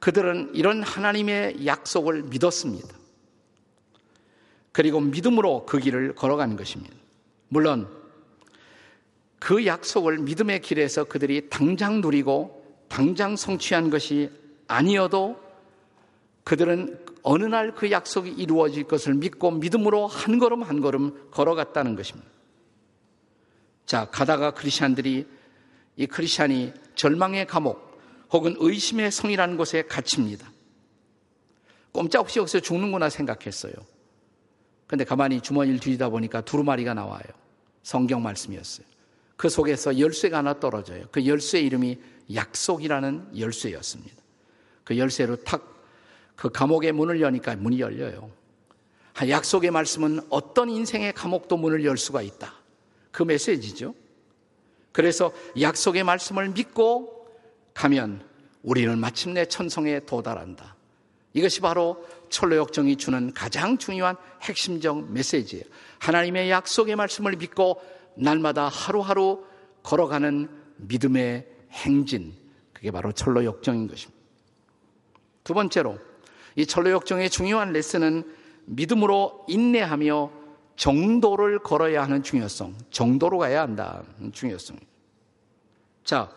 그들은 0.00 0.52
이런 0.54 0.82
하나님의 0.82 1.66
약속을 1.66 2.24
믿었습니다. 2.24 2.88
그리고 4.72 5.00
믿음으로 5.00 5.66
그 5.66 5.78
길을 5.78 6.14
걸어가는 6.14 6.56
것입니다. 6.56 6.94
물론 7.48 7.88
그 9.38 9.66
약속을 9.66 10.18
믿음의 10.18 10.62
길에서 10.62 11.04
그들이 11.04 11.48
당장 11.48 12.00
누리고 12.00 12.64
당장 12.88 13.36
성취한 13.36 13.90
것이 13.90 14.30
아니어도 14.66 15.40
그들은 16.44 17.04
어느 17.22 17.44
날 17.44 17.74
그 17.74 17.90
약속이 17.90 18.30
이루어질 18.30 18.84
것을 18.84 19.14
믿고 19.14 19.50
믿음으로 19.52 20.06
한 20.06 20.38
걸음 20.38 20.62
한 20.62 20.80
걸음 20.80 21.30
걸어갔다는 21.30 21.96
것입니다. 21.96 22.33
자, 23.86 24.06
가다가 24.06 24.52
크리스찬들이 24.52 25.26
이 25.96 26.06
크리스찬이 26.06 26.72
절망의 26.94 27.46
감옥 27.46 28.00
혹은 28.32 28.56
의심의 28.58 29.10
성이라는 29.10 29.56
곳에 29.56 29.82
갇힙니다. 29.82 30.50
꼼짝없이 31.92 32.38
여기서 32.40 32.60
죽는구나 32.60 33.08
생각했어요. 33.08 33.72
근데 34.86 35.04
가만히 35.04 35.40
주머니를 35.40 35.80
뒤지다 35.80 36.08
보니까 36.08 36.40
두루마리가 36.40 36.94
나와요. 36.94 37.22
성경 37.82 38.22
말씀이었어요. 38.22 38.86
그 39.36 39.48
속에서 39.48 39.98
열쇠가 39.98 40.38
하나 40.38 40.58
떨어져요. 40.58 41.06
그 41.10 41.26
열쇠 41.26 41.60
이름이 41.60 41.98
약속이라는 42.34 43.38
열쇠였습니다. 43.38 44.22
그 44.84 44.98
열쇠로 44.98 45.36
탁 45.36 45.74
그 46.36 46.50
감옥의 46.50 46.92
문을 46.92 47.20
여니까 47.20 47.56
문이 47.56 47.80
열려요. 47.80 48.30
약속의 49.28 49.70
말씀은 49.70 50.20
어떤 50.30 50.68
인생의 50.68 51.12
감옥도 51.12 51.56
문을 51.56 51.84
열 51.84 51.96
수가 51.96 52.22
있다. 52.22 52.52
그 53.14 53.22
메시지죠. 53.22 53.94
그래서 54.90 55.32
약속의 55.60 56.02
말씀을 56.02 56.48
믿고 56.48 57.28
가면 57.72 58.26
우리는 58.64 58.98
마침내 58.98 59.46
천성에 59.46 60.00
도달한다. 60.00 60.74
이것이 61.32 61.60
바로 61.60 62.04
철로역정이 62.28 62.96
주는 62.96 63.32
가장 63.32 63.78
중요한 63.78 64.16
핵심적 64.42 65.12
메시지예요. 65.12 65.64
하나님의 66.00 66.50
약속의 66.50 66.96
말씀을 66.96 67.36
믿고 67.36 67.80
날마다 68.16 68.68
하루하루 68.68 69.44
걸어가는 69.84 70.48
믿음의 70.78 71.46
행진. 71.70 72.34
그게 72.72 72.90
바로 72.90 73.12
철로역정인 73.12 73.86
것입니다. 73.86 74.20
두 75.44 75.54
번째로 75.54 75.98
이 76.56 76.66
철로역정의 76.66 77.30
중요한 77.30 77.72
레슨은 77.72 78.24
믿음으로 78.64 79.44
인내하며 79.48 80.43
정도를 80.76 81.60
걸어야 81.60 82.02
하는 82.02 82.22
중요성. 82.22 82.74
정도로 82.90 83.38
가야 83.38 83.62
한다는 83.62 84.32
중요성입니다. 84.32 84.92
자, 86.04 86.30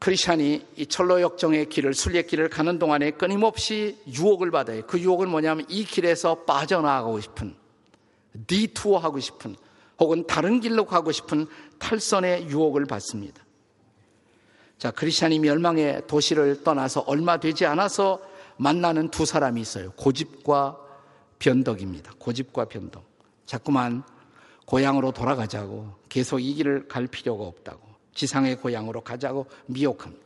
크리스찬이 0.00 0.66
이 0.76 0.86
철로 0.86 1.20
역정의 1.20 1.68
길을 1.68 1.92
순례 1.92 2.22
길을 2.22 2.48
가는 2.48 2.78
동안에 2.78 3.12
끊임없이 3.12 3.98
유혹을 4.08 4.50
받아요. 4.50 4.82
그 4.86 4.98
유혹은 4.98 5.28
뭐냐면 5.28 5.66
이 5.68 5.84
길에서 5.84 6.44
빠져나가고 6.44 7.20
싶은 7.20 7.54
디투어하고 8.46 9.20
싶은 9.20 9.56
혹은 9.98 10.26
다른 10.26 10.60
길로 10.60 10.86
가고 10.86 11.12
싶은 11.12 11.46
탈선의 11.78 12.48
유혹을 12.48 12.86
받습니다. 12.86 13.44
자, 14.78 14.90
크리스찬이 14.90 15.38
멸망의 15.40 16.06
도시를 16.06 16.64
떠나서 16.64 17.00
얼마 17.06 17.38
되지 17.38 17.66
않아서 17.66 18.22
만나는 18.56 19.10
두 19.10 19.26
사람이 19.26 19.60
있어요. 19.60 19.90
고집과 19.92 20.78
변덕입니다. 21.40 22.12
고집과 22.18 22.66
변덕. 22.66 23.04
자꾸만 23.46 24.04
고향으로 24.66 25.10
돌아가자고 25.10 25.92
계속 26.08 26.38
이 26.38 26.54
길을 26.54 26.86
갈 26.86 27.08
필요가 27.08 27.44
없다고 27.44 27.80
지상의 28.14 28.56
고향으로 28.56 29.00
가자고 29.00 29.46
미혹합니다. 29.66 30.24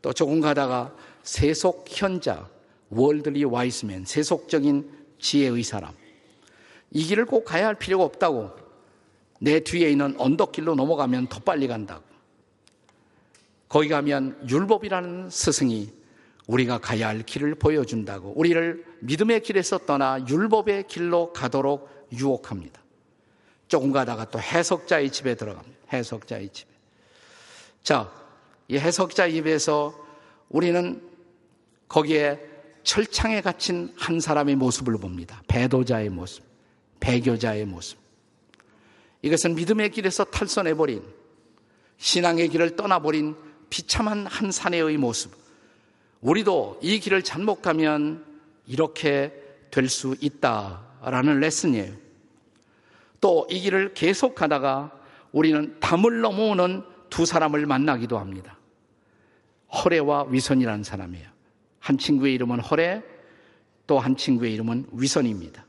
또 0.00 0.12
조금 0.12 0.40
가다가 0.40 0.94
세속 1.24 1.86
현자, 1.88 2.48
월들리 2.90 3.44
와이스맨, 3.44 4.04
세속적인 4.04 4.88
지혜의 5.18 5.64
사람. 5.64 5.92
이 6.92 7.04
길을 7.04 7.26
꼭 7.26 7.44
가야 7.44 7.66
할 7.66 7.74
필요가 7.74 8.04
없다고 8.04 8.50
내 9.40 9.60
뒤에 9.60 9.90
있는 9.90 10.14
언덕길로 10.18 10.74
넘어가면 10.76 11.26
더 11.26 11.40
빨리 11.40 11.66
간다고. 11.66 12.04
거기 13.68 13.88
가면 13.88 14.48
율법이라는 14.48 15.30
스승이 15.30 15.97
우리가 16.48 16.78
가야 16.78 17.08
할 17.08 17.22
길을 17.22 17.54
보여준다고 17.54 18.32
우리를 18.34 18.84
믿음의 19.00 19.42
길에서 19.42 19.78
떠나 19.78 20.24
율법의 20.26 20.88
길로 20.88 21.32
가도록 21.32 21.88
유혹합니다. 22.12 22.82
조금 23.68 23.92
가다가 23.92 24.24
또 24.30 24.40
해석자의 24.40 25.12
집에 25.12 25.34
들어갑니다. 25.34 25.78
해석자의 25.92 26.48
집에. 26.50 26.70
자, 27.82 28.10
이 28.66 28.78
해석자의 28.78 29.34
집에서 29.34 29.94
우리는 30.48 31.02
거기에 31.86 32.40
철창에 32.82 33.42
갇힌 33.42 33.92
한 33.96 34.18
사람의 34.18 34.56
모습을 34.56 34.96
봅니다. 34.96 35.42
배도자의 35.48 36.08
모습, 36.08 36.42
배교자의 37.00 37.66
모습. 37.66 37.98
이것은 39.20 39.54
믿음의 39.54 39.90
길에서 39.90 40.24
탈선해버린 40.24 41.02
신앙의 41.98 42.48
길을 42.48 42.76
떠나버린 42.76 43.36
비참한 43.68 44.26
한 44.26 44.50
사내의 44.50 44.96
모습. 44.96 45.47
우리도 46.20 46.80
이 46.82 46.98
길을 47.00 47.22
잘못 47.22 47.62
가면 47.62 48.24
이렇게 48.66 49.32
될 49.70 49.88
수 49.88 50.16
있다라는 50.20 51.40
레슨이에요. 51.40 51.94
또 53.20 53.46
이 53.50 53.60
길을 53.60 53.94
계속 53.94 54.34
가다가 54.34 54.92
우리는 55.32 55.76
담을 55.80 56.20
넘어오는 56.20 56.82
두 57.10 57.26
사람을 57.26 57.66
만나기도 57.66 58.18
합니다. 58.18 58.58
허레와 59.72 60.26
위선이라는 60.30 60.82
사람이에요. 60.84 61.28
한 61.80 61.98
친구의 61.98 62.34
이름은 62.34 62.60
허레, 62.60 63.02
또한 63.86 64.16
친구의 64.16 64.52
이름은 64.54 64.86
위선입니다. 64.92 65.64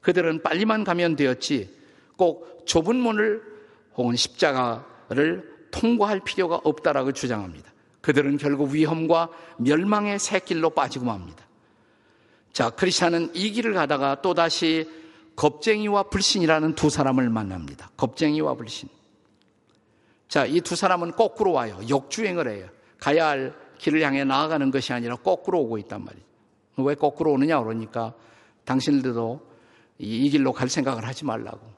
그들은 0.00 0.42
빨리만 0.42 0.84
가면 0.84 1.16
되었지 1.16 1.70
꼭 2.16 2.64
좁은 2.66 2.96
문을 2.96 3.42
혹은 3.96 4.16
십자가를 4.16 5.66
통과할 5.70 6.20
필요가 6.20 6.56
없다라고 6.62 7.12
주장합니다. 7.12 7.72
그들은 8.04 8.36
결국 8.36 8.72
위험과 8.72 9.30
멸망의 9.56 10.18
새길로 10.18 10.70
빠지고 10.70 11.06
맙니다. 11.06 11.42
자, 12.52 12.68
크리스찬은 12.68 13.30
이 13.34 13.50
길을 13.50 13.72
가다가 13.72 14.20
또다시 14.20 14.86
겁쟁이와 15.36 16.04
불신이라는 16.04 16.74
두 16.74 16.90
사람을 16.90 17.30
만납니다. 17.30 17.90
겁쟁이와 17.96 18.56
불신. 18.56 18.90
자, 20.28 20.44
이 20.44 20.60
두 20.60 20.76
사람은 20.76 21.12
거꾸로 21.12 21.52
와요. 21.52 21.80
역주행을 21.88 22.46
해요. 22.48 22.68
가야 22.98 23.28
할 23.28 23.54
길을 23.78 24.02
향해 24.02 24.22
나아가는 24.22 24.70
것이 24.70 24.92
아니라 24.92 25.16
거꾸로 25.16 25.60
오고 25.62 25.78
있단 25.78 26.04
말이죠. 26.04 26.26
왜 26.76 26.94
거꾸로 26.94 27.32
오느냐 27.32 27.62
그러니까 27.62 28.12
당신들도 28.66 29.40
이 29.98 30.28
길로 30.28 30.52
갈 30.52 30.68
생각을 30.68 31.06
하지 31.06 31.24
말라고. 31.24 31.72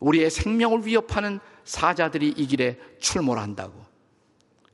우리의 0.00 0.28
생명을 0.28 0.84
위협하는 0.84 1.40
사자들이 1.64 2.28
이 2.36 2.46
길에 2.46 2.78
출몰 3.00 3.38
한다고. 3.38 3.85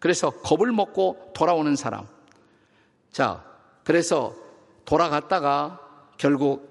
그래서 0.02 0.30
겁을 0.30 0.72
먹고 0.72 1.30
돌아오는 1.32 1.76
사람. 1.76 2.08
자, 3.12 3.44
그래서 3.84 4.34
돌아갔다가 4.84 5.78
결국 6.18 6.68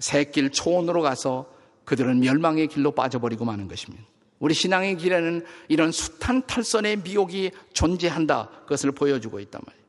새길 0.00 0.50
초원으로 0.50 1.02
가서 1.02 1.46
그들은 1.84 2.18
멸망의 2.18 2.66
길로 2.66 2.90
빠져버리고 2.90 3.44
마는 3.44 3.68
것입니다. 3.68 4.02
우리 4.40 4.54
신앙의 4.54 4.96
길에는 4.96 5.46
이런 5.68 5.92
숱한 5.92 6.48
탈선의 6.48 6.96
미혹이 7.04 7.52
존재한다. 7.74 8.48
그것을 8.62 8.90
보여주고 8.90 9.38
있단 9.38 9.62
말이에요. 9.64 9.84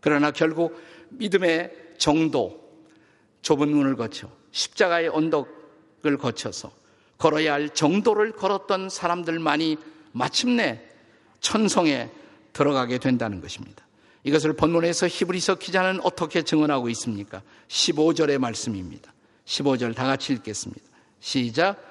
그러나 0.00 0.30
결국 0.30 0.80
믿음의 1.10 1.70
정도, 1.98 2.66
좁은 3.42 3.68
문을 3.68 3.96
거쳐 3.96 4.30
십자가의 4.52 5.08
언덕을 5.08 6.16
거쳐서 6.18 6.72
걸어야 7.18 7.52
할 7.52 7.68
정도를 7.68 8.32
걸었던 8.32 8.88
사람들만이 8.88 9.76
마침내 10.12 10.89
천성에 11.40 12.10
들어가게 12.52 12.98
된다는 12.98 13.40
것입니다. 13.40 13.84
이것을 14.24 14.52
본문에서 14.52 15.08
히브리서 15.08 15.56
기자는 15.56 16.00
어떻게 16.02 16.42
증언하고 16.42 16.88
있습니까? 16.90 17.42
15절의 17.68 18.38
말씀입니다. 18.38 19.12
15절 19.46 19.94
다 19.94 20.06
같이 20.06 20.32
읽겠습니다. 20.34 20.82
시작. 21.20 21.82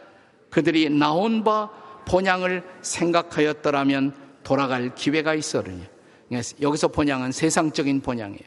그들이 0.50 0.90
나온 0.90 1.44
바 1.44 1.70
본향을 2.08 2.64
생각하였더라면 2.82 4.16
돌아갈 4.44 4.94
기회가 4.96 5.34
있어르니. 5.34 5.84
여기서 6.62 6.90
본향은 6.90 7.32
세상적인 7.32 8.02
본향이에요. 8.02 8.44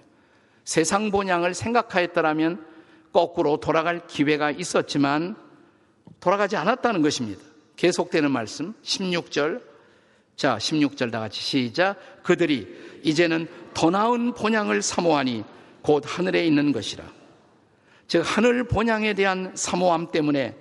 세상 0.64 1.10
본향을 1.10 1.54
생각하였더라면 1.54 2.64
거꾸로 3.12 3.58
돌아갈 3.58 4.06
기회가 4.06 4.50
있었지만 4.50 5.36
돌아가지 6.20 6.56
않았다는 6.56 7.02
것입니다. 7.02 7.42
계속되는 7.76 8.30
말씀 8.30 8.74
16절 8.84 9.71
자 10.36 10.56
16절 10.58 11.10
다 11.10 11.20
같이 11.20 11.40
시작 11.40 11.96
그들이 12.22 12.66
이제는 13.02 13.48
더 13.74 13.90
나은 13.90 14.34
본향을 14.34 14.82
사모하니 14.82 15.44
곧 15.82 16.04
하늘에 16.06 16.46
있는 16.46 16.72
것이라 16.72 17.04
즉 18.08 18.22
하늘 18.24 18.64
본향에 18.64 19.14
대한 19.14 19.52
사모함 19.54 20.10
때문에 20.10 20.56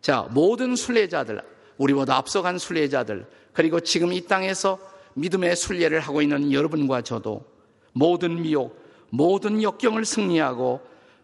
자 0.00 0.28
모든 0.30 0.76
순례자들 0.76 1.40
우리보다 1.78 2.16
앞서간 2.16 2.58
순례자들 2.58 3.26
그리고 3.52 3.80
지금 3.80 4.12
이 4.12 4.26
땅에서 4.26 4.78
믿음의 5.14 5.56
순례를 5.56 6.00
하고 6.00 6.22
있는 6.22 6.52
여러분과 6.52 7.02
저도 7.02 7.44
모든 7.92 8.42
미혹 8.42 8.82
모든 9.10 9.62
역경을 9.62 10.04
승리하고 10.04 10.80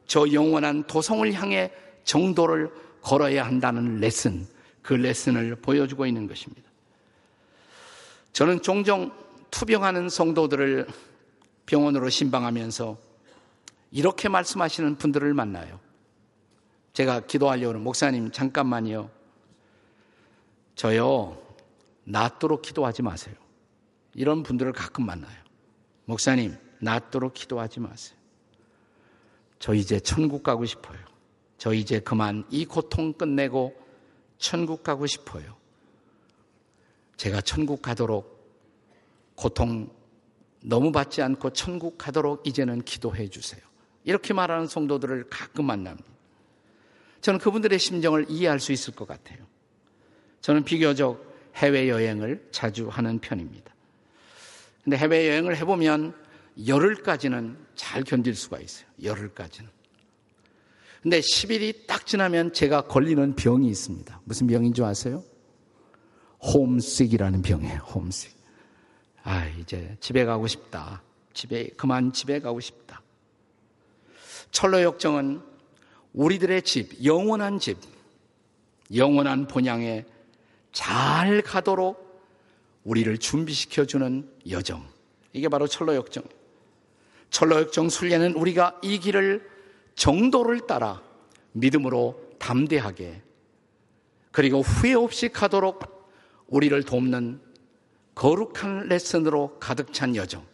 저 0.07 0.33
영원한 0.33 0.85
도성을 0.85 1.33
향해 1.33 1.73
정도를 2.05 2.70
걸어야 3.03 3.44
한다는 3.44 3.99
레슨, 3.99 4.46
그 4.83 4.94
레슨을 4.94 5.57
보여주고 5.57 6.07
있는 6.07 6.27
것입니다. 6.27 6.69
저는 8.33 8.62
종종 8.62 9.12
투병하는 9.51 10.09
성도들을 10.09 10.87
병원으로 11.66 12.09
신방하면서 12.09 12.99
이렇게 13.93 14.29
말씀하시는 14.29 14.97
분들을 14.97 15.35
만나요. 15.35 15.81
제가 16.93 17.21
기도하려는 17.21 17.83
목사님 17.83 18.31
잠깐만요. 18.31 19.11
저요 20.75 21.40
낫도록 22.05 22.62
기도하지 22.62 23.03
마세요. 23.03 23.35
이런 24.14 24.43
분들을 24.43 24.73
가끔 24.73 25.07
만나요. 25.07 25.37
목사님 26.07 26.57
낫도록 26.81 27.35
기도하지 27.35 27.81
마세요. 27.81 28.19
저 29.59 29.75
이제 29.75 30.01
천국 30.01 30.43
가고 30.43 30.64
싶어요. 30.64 30.99
저 31.59 31.75
이제 31.75 32.01
그만 32.01 32.45
이 32.51 32.64
고통 32.64 33.12
끝내고 33.12 33.79
천국 34.38 34.83
가고 34.83 35.07
싶어요. 35.07 35.60
제가 37.20 37.42
천국 37.42 37.83
가도록 37.83 38.50
고통 39.35 39.90
너무 40.62 40.90
받지 40.90 41.20
않고 41.20 41.50
천국 41.50 41.98
가도록 41.98 42.46
이제는 42.46 42.80
기도해 42.80 43.28
주세요. 43.28 43.61
이렇게 44.04 44.33
말하는 44.33 44.66
성도들을 44.66 45.26
가끔 45.28 45.66
만납니다. 45.66 46.09
저는 47.20 47.38
그분들의 47.38 47.78
심정을 47.78 48.24
이해할 48.30 48.59
수 48.59 48.72
있을 48.72 48.94
것 48.94 49.06
같아요. 49.06 49.38
저는 50.40 50.64
비교적 50.64 51.22
해외여행을 51.56 52.48
자주 52.52 52.88
하는 52.88 53.18
편입니다. 53.18 53.70
근데 54.83 54.96
해외여행을 54.96 55.59
해보면 55.59 56.14
열흘까지는 56.66 57.59
잘 57.74 58.02
견딜 58.02 58.35
수가 58.35 58.61
있어요. 58.61 58.87
열흘까지는. 59.02 59.68
근데 61.02 61.20
10일이 61.20 61.87
딱 61.87 62.06
지나면 62.06 62.54
제가 62.54 62.87
걸리는 62.87 63.37
병이 63.37 63.68
있습니다. 63.68 64.22
무슨 64.24 64.46
병인 64.46 64.72
줄 64.72 64.87
아세요? 64.87 65.22
홈식이라는 66.42 67.42
병이에요. 67.42 67.79
홈식. 67.79 68.35
아, 69.22 69.46
이제 69.46 69.96
집에 70.00 70.24
가고 70.24 70.46
싶다. 70.46 71.03
집에, 71.35 71.68
그만 71.76 72.12
집에 72.12 72.40
가고 72.40 72.61
싶다. 72.61 73.03
철로 74.50 74.83
역정은 74.83 75.42
우리들의 76.12 76.62
집, 76.62 77.05
영원한 77.05 77.59
집, 77.59 77.79
영원한 78.94 79.46
본향에 79.46 80.05
잘 80.72 81.42
가도록 81.42 82.11
우리를 82.85 83.18
준비시켜 83.18 83.85
주는 83.85 84.29
여정. 84.48 84.85
이게 85.33 85.48
바로 85.48 85.66
철로 85.66 85.94
역정. 85.94 86.24
철로 87.31 87.61
역정 87.61 87.88
순례는 87.88 88.35
우리가 88.35 88.81
이 88.83 88.98
길을 88.98 89.48
정도를 89.94 90.66
따라 90.66 91.03
믿음으로 91.53 92.20
담대하게 92.38 93.22
그리고 94.33 94.61
후회 94.61 94.94
없이 94.94 95.29
가도록 95.29 96.00
우리를 96.51 96.83
돕는 96.83 97.41
거룩한 98.15 98.89
레슨으로 98.89 99.57
가득 99.59 99.93
찬 99.93 100.15
여정. 100.15 100.45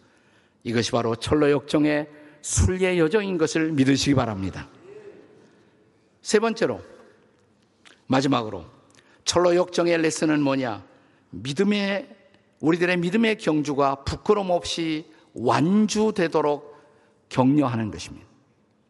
이것이 0.63 0.93
바로 0.93 1.17
철로역정의 1.17 2.09
순례 2.43 2.99
여정인 2.99 3.39
것을 3.39 3.73
믿으시기 3.73 4.15
바랍니다. 4.15 4.69
세 6.23 6.39
번째로 6.39 6.81
마지막으로 8.07 8.67
철로역정의 9.25 9.99
레슨은 9.99 10.43
뭐냐? 10.43 10.85
믿음의 11.31 12.15
우리들의 12.61 12.97
믿음의 12.99 13.39
경주가 13.39 14.05
부끄럼 14.05 14.51
없이 14.51 15.07
완주되도록 15.35 16.77
격려하는 17.29 17.91
것입니다. 17.91 18.27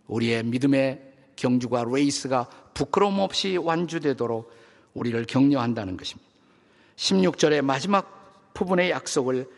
우리의 0.07 0.45
믿음의 0.45 1.03
경주가 1.35 1.85
레이스가 1.85 2.49
부끄럼 2.75 3.19
없이 3.19 3.57
완주되도록 3.57 4.51
우리를 4.95 5.25
격려한다는 5.25 5.97
것입니다. 5.97 6.26
16절의 6.97 7.63
마지막 7.63 8.53
부분의 8.55 8.91
약속을 8.91 9.49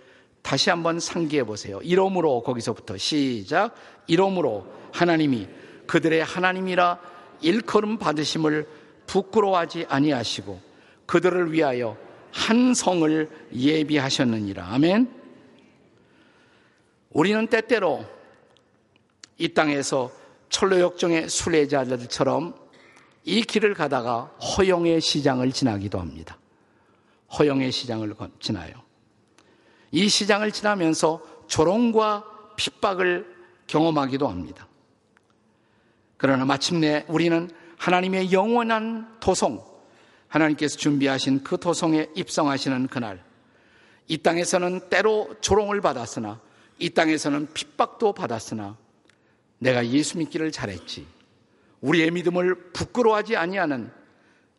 다시 0.42 0.70
한번 0.70 1.01
상기해 1.01 1.44
보세요. 1.44 1.81
이러므로 1.83 2.42
거기서부터 2.42 2.96
시작. 2.96 3.74
이러므로 4.07 4.66
하나님이 4.92 5.48
그들의 5.87 6.24
하나님이라 6.24 6.98
일컬음 7.40 7.98
받으심을 7.98 8.66
부끄러워하지 9.07 9.87
아니하시고 9.88 10.61
그들을 11.07 11.53
위하여 11.53 11.96
한 12.33 12.74
성을 12.74 13.31
예비하셨느니라. 13.55 14.66
아멘. 14.66 15.11
우리는 17.11 17.46
때때로 17.46 18.05
이 19.38 19.48
땅에서 19.55 20.11
철로역정의 20.51 21.29
순례자들처럼 21.29 22.55
이 23.24 23.42
길을 23.42 23.74
가다가 23.74 24.31
허영의 24.40 25.01
시장을 25.01 25.53
지나기도 25.53 25.98
합니다. 25.98 26.38
허영의 27.37 27.73
시장을 27.73 28.14
지나요. 28.41 28.73
이 29.91 30.09
시장을 30.09 30.53
지나면서 30.53 31.23
조롱과 31.47 32.55
핍박을 32.57 33.37
경험하기도 33.67 34.29
합니다. 34.29 34.67
그러나 36.17 36.45
마침내 36.45 37.05
우리는 37.09 37.51
하나님의 37.77 38.33
영원한 38.33 39.19
도성, 39.21 39.64
하나님께서 40.29 40.77
준비하신 40.77 41.45
그 41.45 41.59
도성에 41.59 42.09
입성하시는 42.14 42.88
그날, 42.88 43.23
이 44.09 44.19
땅에서는 44.19 44.88
때로 44.91 45.35
조롱을 45.41 45.81
받았으나, 45.81 46.41
이 46.79 46.91
땅에서는 46.91 47.53
핍박도 47.55 48.12
받았으나, 48.14 48.77
내가 49.59 49.87
예수 49.87 50.19
믿기를 50.19 50.51
잘했지. 50.51 51.07
우리의 51.81 52.11
믿음을 52.11 52.73
부끄러워하지 52.73 53.37
아니하는 53.37 53.91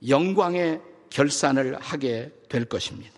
영광의 0.07 0.81
결산을 1.09 1.79
하게 1.79 2.31
될 2.49 2.65
것입니다. 2.65 3.13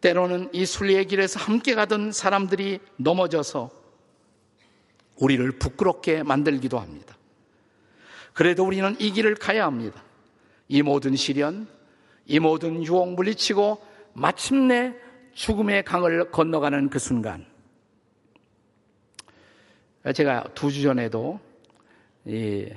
때로는 0.00 0.50
이 0.52 0.64
순리의 0.64 1.06
길에서 1.06 1.40
함께 1.40 1.74
가던 1.74 2.12
사람들이 2.12 2.78
넘어져서 2.96 3.70
우리를 5.16 5.50
부끄럽게 5.52 6.22
만들기도 6.22 6.78
합니다. 6.78 7.16
그래도 8.32 8.64
우리는 8.64 8.94
이 9.00 9.10
길을 9.10 9.34
가야 9.34 9.66
합니다. 9.66 10.02
이 10.68 10.82
모든 10.82 11.16
시련, 11.16 11.66
이 12.26 12.38
모든 12.38 12.84
유혹 12.84 13.14
물리치고 13.14 13.84
마침내 14.12 14.94
죽음의 15.34 15.84
강을 15.84 16.30
건너가는 16.30 16.90
그 16.90 16.98
순간. 16.98 17.46
제가 20.14 20.44
두 20.54 20.70
주 20.70 20.82
전에도 20.82 21.40
이 22.24 22.68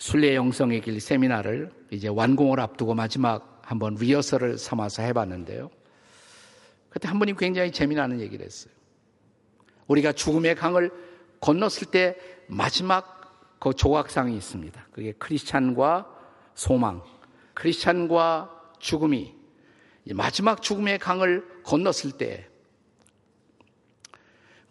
순례 0.00 0.34
영성의 0.34 0.80
길 0.80 0.98
세미나를 0.98 1.70
이제 1.90 2.08
완공을 2.08 2.58
앞두고 2.58 2.94
마지막 2.94 3.60
한번 3.62 3.96
리허설을 3.96 4.56
삼아서 4.56 5.02
해봤는데요. 5.02 5.70
그때 6.88 7.06
한 7.06 7.18
분이 7.18 7.36
굉장히 7.36 7.70
재미나는 7.70 8.18
얘기를 8.20 8.44
했어요. 8.44 8.72
우리가 9.88 10.12
죽음의 10.12 10.54
강을 10.54 10.90
건넜을 11.40 11.90
때 11.90 12.16
마지막 12.46 13.58
그 13.60 13.74
조각상이 13.74 14.34
있습니다. 14.34 14.86
그게 14.90 15.12
크리스찬과 15.12 16.08
소망, 16.54 17.02
크리스찬과 17.52 18.72
죽음이 18.78 19.34
마지막 20.14 20.62
죽음의 20.62 20.98
강을 20.98 21.62
건넜을 21.62 22.12
때 22.16 22.50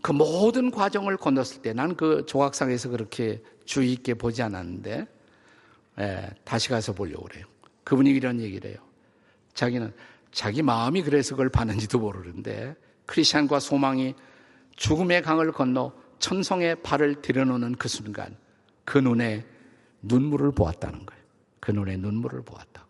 그 0.01 0.11
모든 0.11 0.71
과정을 0.71 1.17
건넜을 1.17 1.61
때 1.61 1.73
난 1.73 1.95
그 1.95 2.25
조각상에서 2.25 2.89
그렇게 2.89 3.43
주의 3.65 3.93
있게 3.93 4.13
보지 4.15 4.41
않았는데 4.41 5.18
예, 5.99 6.29
다시 6.43 6.69
가서 6.69 6.93
보려고 6.93 7.25
그래요. 7.25 7.45
그분이 7.83 8.09
이런 8.11 8.39
얘기를 8.39 8.71
해요. 8.71 8.79
자기는 9.53 9.93
자기 10.31 10.61
마음이 10.61 11.01
그래서 11.01 11.35
그걸 11.35 11.49
봤는지도 11.49 11.99
모르는데 11.99 12.75
크리스찬과 13.05 13.59
소망이 13.59 14.13
죽음의 14.75 15.23
강을 15.23 15.51
건너 15.51 15.91
천성의 16.19 16.83
발을 16.83 17.21
들여놓는 17.21 17.75
그 17.75 17.87
순간 17.87 18.37
그 18.85 18.97
눈에 18.97 19.45
눈물을 20.01 20.51
보았다는 20.51 21.05
거예요. 21.05 21.23
그 21.59 21.71
눈에 21.71 21.97
눈물을 21.97 22.41
보았다고. 22.43 22.87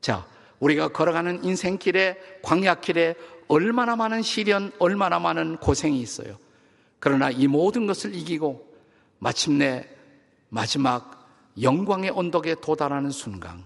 자, 0.00 0.26
우리가 0.60 0.88
걸어가는 0.88 1.44
인생길에 1.44 2.18
광야길에 2.42 3.14
얼마나 3.48 3.96
많은 3.96 4.22
시련, 4.22 4.72
얼마나 4.78 5.18
많은 5.18 5.56
고생이 5.56 6.00
있어요. 6.00 6.38
그러나 7.00 7.30
이 7.30 7.46
모든 7.46 7.86
것을 7.86 8.14
이기고 8.14 8.66
마침내 9.18 9.88
마지막 10.48 11.23
영광의 11.60 12.10
언덕에 12.10 12.56
도달하는 12.60 13.10
순간 13.10 13.64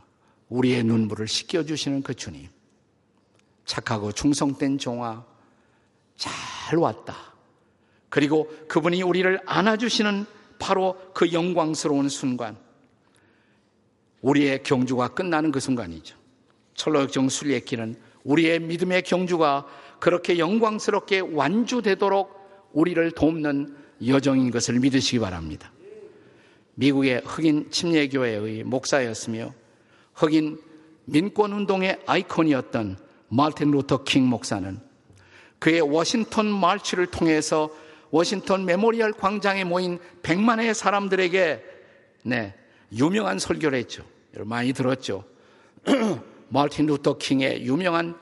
우리의 0.48 0.85
눈물을 0.85 1.27
씻겨주시는 1.27 2.03
그 2.03 2.14
주님. 2.14 2.48
착하고 3.64 4.12
충성된 4.12 4.79
종아, 4.79 5.24
잘 6.16 6.79
왔다. 6.79 7.14
그리고 8.09 8.51
그분이 8.66 9.03
우리를 9.03 9.40
안아주시는 9.44 10.24
바로 10.59 10.96
그 11.14 11.33
영광스러운 11.33 12.09
순간. 12.09 12.57
우리의 14.22 14.62
경주가 14.62 15.09
끝나는 15.09 15.53
그 15.53 15.61
순간이죠. 15.61 16.16
철로역정 16.74 17.29
순례길은 17.29 17.96
우리의 18.24 18.61
믿음의 18.61 19.03
경주가 19.03 19.66
그렇게 20.01 20.38
영광스럽게 20.38 21.20
완주되도록 21.20 22.70
우리를 22.72 23.11
돕는 23.12 23.77
여정인 24.07 24.51
것을 24.51 24.81
믿으시기 24.81 25.18
바랍니다. 25.18 25.70
미국의 26.78 27.22
흑인 27.24 27.70
침례교회의 27.70 28.62
목사였으며 28.62 29.52
흑인 30.14 30.60
민권운동의 31.06 32.02
아이콘이었던 32.06 32.98
마틴 33.28 33.72
루터 33.72 34.04
킹 34.04 34.28
목사는 34.28 34.78
그의 35.58 35.80
워싱턴 35.80 36.46
march를 36.46 37.07
통해서 37.06 37.68
워싱턴 38.10 38.64
메모리얼 38.64 39.12
광장에 39.12 39.64
모인 39.64 39.98
100만의 40.22 40.72
사람들에게 40.72 41.64
네, 42.22 42.54
유명한 42.92 43.40
설교를 43.40 43.76
했죠. 43.78 44.04
여러분 44.34 44.50
많이 44.50 44.72
들었죠. 44.72 45.24
마틴 46.48 46.86
루터 46.86 47.18
킹의 47.18 47.66
유명한 47.66 48.16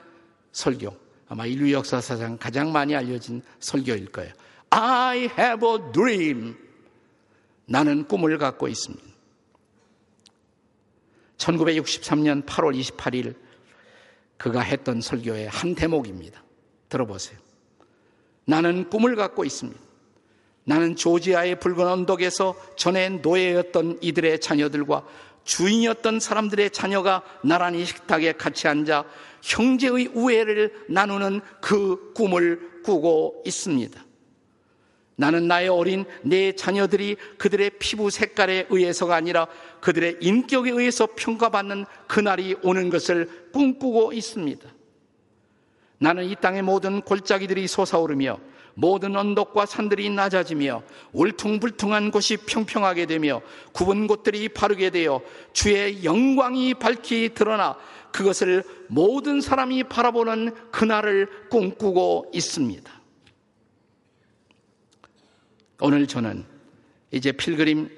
설교. 0.51 0.95
아마 1.29 1.45
인류 1.45 1.71
역사사상 1.73 2.37
가장 2.37 2.71
많이 2.71 2.95
알려진 2.95 3.43
설교일 3.59 4.07
거예요. 4.07 4.33
I 4.71 5.29
have 5.37 5.69
a 5.69 5.91
dream. 5.93 6.66
나는 7.67 8.07
꿈을 8.07 8.37
갖고 8.37 8.67
있습니다. 8.67 9.05
1963년 11.37 12.45
8월 12.45 12.79
28일 12.79 13.35
그가 14.37 14.61
했던 14.61 15.01
설교의 15.01 15.49
한 15.49 15.75
대목입니다. 15.75 16.43
들어보세요. 16.89 17.37
나는 18.45 18.89
꿈을 18.89 19.15
갖고 19.15 19.43
있습니다. 19.43 19.79
나는 20.63 20.95
조지아의 20.95 21.59
붉은 21.59 21.85
언덕에서 21.85 22.55
전에 22.75 23.09
노예였던 23.09 23.99
이들의 24.01 24.39
자녀들과 24.39 25.05
주인이었던 25.43 26.19
사람들의 26.19 26.71
자녀가 26.71 27.23
나란히 27.41 27.85
식탁에 27.85 28.33
같이 28.33 28.67
앉아 28.67 29.05
형제의 29.41 30.07
우애를 30.13 30.85
나누는 30.89 31.41
그 31.61 32.11
꿈을 32.13 32.81
꾸고 32.83 33.43
있습니다. 33.45 34.06
나는 35.17 35.47
나의 35.47 35.67
어린 35.67 36.05
내 36.21 36.53
자녀들이 36.53 37.17
그들의 37.37 37.71
피부 37.79 38.11
색깔에 38.11 38.67
의해서가 38.69 39.15
아니라 39.15 39.47
그들의 39.81 40.17
인격에 40.21 40.69
의해서 40.69 41.07
평가받는 41.15 41.85
그날이 42.07 42.55
오는 42.61 42.89
것을 42.89 43.49
꿈꾸고 43.51 44.13
있습니다. 44.13 44.69
나는 45.97 46.25
이 46.25 46.35
땅의 46.35 46.61
모든 46.61 47.01
골짜기들이 47.01 47.67
솟아오르며 47.67 48.37
모든 48.75 49.15
언덕과 49.15 49.65
산들이 49.65 50.11
낮아지며 50.11 50.83
울퉁불퉁한 51.13 52.11
곳이 52.11 52.37
평평하게 52.37 53.07
되며 53.07 53.41
굽은 53.73 54.05
곳들이 54.05 54.49
바르게 54.49 54.91
되어 54.91 55.21
주의 55.51 56.03
영광이 56.03 56.75
밝히 56.75 57.33
드러나 57.33 57.75
그것을 58.11 58.63
모든 58.87 59.41
사람이 59.41 59.85
바라보는 59.85 60.53
그날을 60.71 61.49
꿈꾸고 61.49 62.29
있습니다. 62.35 62.96
오늘 65.79 66.07
저는 66.07 66.43
이제 67.11 67.31
필그림 67.31 67.89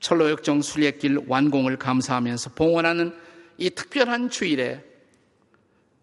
철로역정 0.00 0.60
순례길 0.60 1.24
완공을 1.26 1.78
감사하면서 1.78 2.50
봉헌하는 2.54 3.16
이 3.56 3.70
특별한 3.70 4.28
주일에 4.28 4.84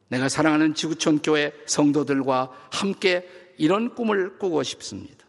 내가 0.08 0.28
사랑하는 0.28 0.74
지구촌 0.74 1.20
교회 1.20 1.54
성도들과 1.68 2.52
함께 2.72 3.28
이런 3.58 3.94
꿈을 3.94 4.38
꾸고 4.40 4.64
싶습니다. 4.64 5.26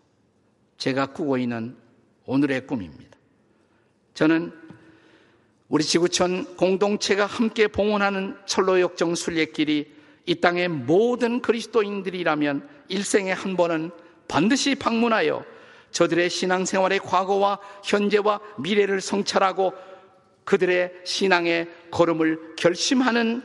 제가 0.79 1.07
꾸고 1.07 1.37
있는 1.37 1.77
오늘의 2.25 2.67
꿈입니다. 2.67 3.19
저는 4.15 4.53
우리 5.69 5.85
지구촌 5.85 6.57
공동체가 6.57 7.27
함께 7.27 7.69
봉헌하는 7.69 8.37
철로역정 8.47 9.15
순례길이 9.15 9.93
이 10.27 10.35
땅의 10.37 10.69
모든 10.69 11.43
그리스도인들이라면 11.43 12.69
일생에 12.89 13.33
한 13.33 13.57
번은 13.57 13.91
반드시 14.29 14.75
방문하여 14.75 15.45
저들의 15.95 16.29
신앙생활의 16.29 16.99
과거와 16.99 17.61
현재와 17.85 18.41
미래를 18.59 19.01
성찰하고 19.01 19.73
그들의 20.45 20.93
신앙의 21.05 21.71
걸음을 21.91 22.57
결심하는 22.57 23.43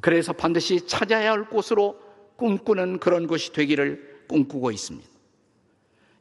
그래서 0.00 0.32
반드시 0.32 0.86
찾아야 0.86 1.32
할 1.32 1.48
곳으로 1.48 2.00
꿈꾸는 2.36 2.98
그런 2.98 3.26
곳이 3.26 3.52
되기를 3.52 4.24
꿈꾸고 4.28 4.70
있습니다. 4.70 5.08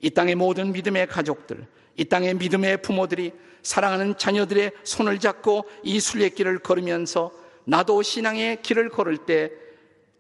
이 0.02 0.10
땅의 0.10 0.36
모든 0.36 0.74
믿음의 0.74 1.08
가족들, 1.08 1.66
이 1.96 2.06
땅의 2.06 2.36
믿음의 2.36 2.82
부모들이 2.82 3.32
사랑하는 3.64 4.18
자녀들의 4.18 4.72
손을 4.84 5.20
잡고 5.20 5.66
이 5.84 6.00
순례길을 6.00 6.60
걸으면서 6.60 7.32
나도 7.64 8.02
신앙의 8.02 8.62
길을 8.62 8.90
걸을 8.90 9.18
때 9.20 9.52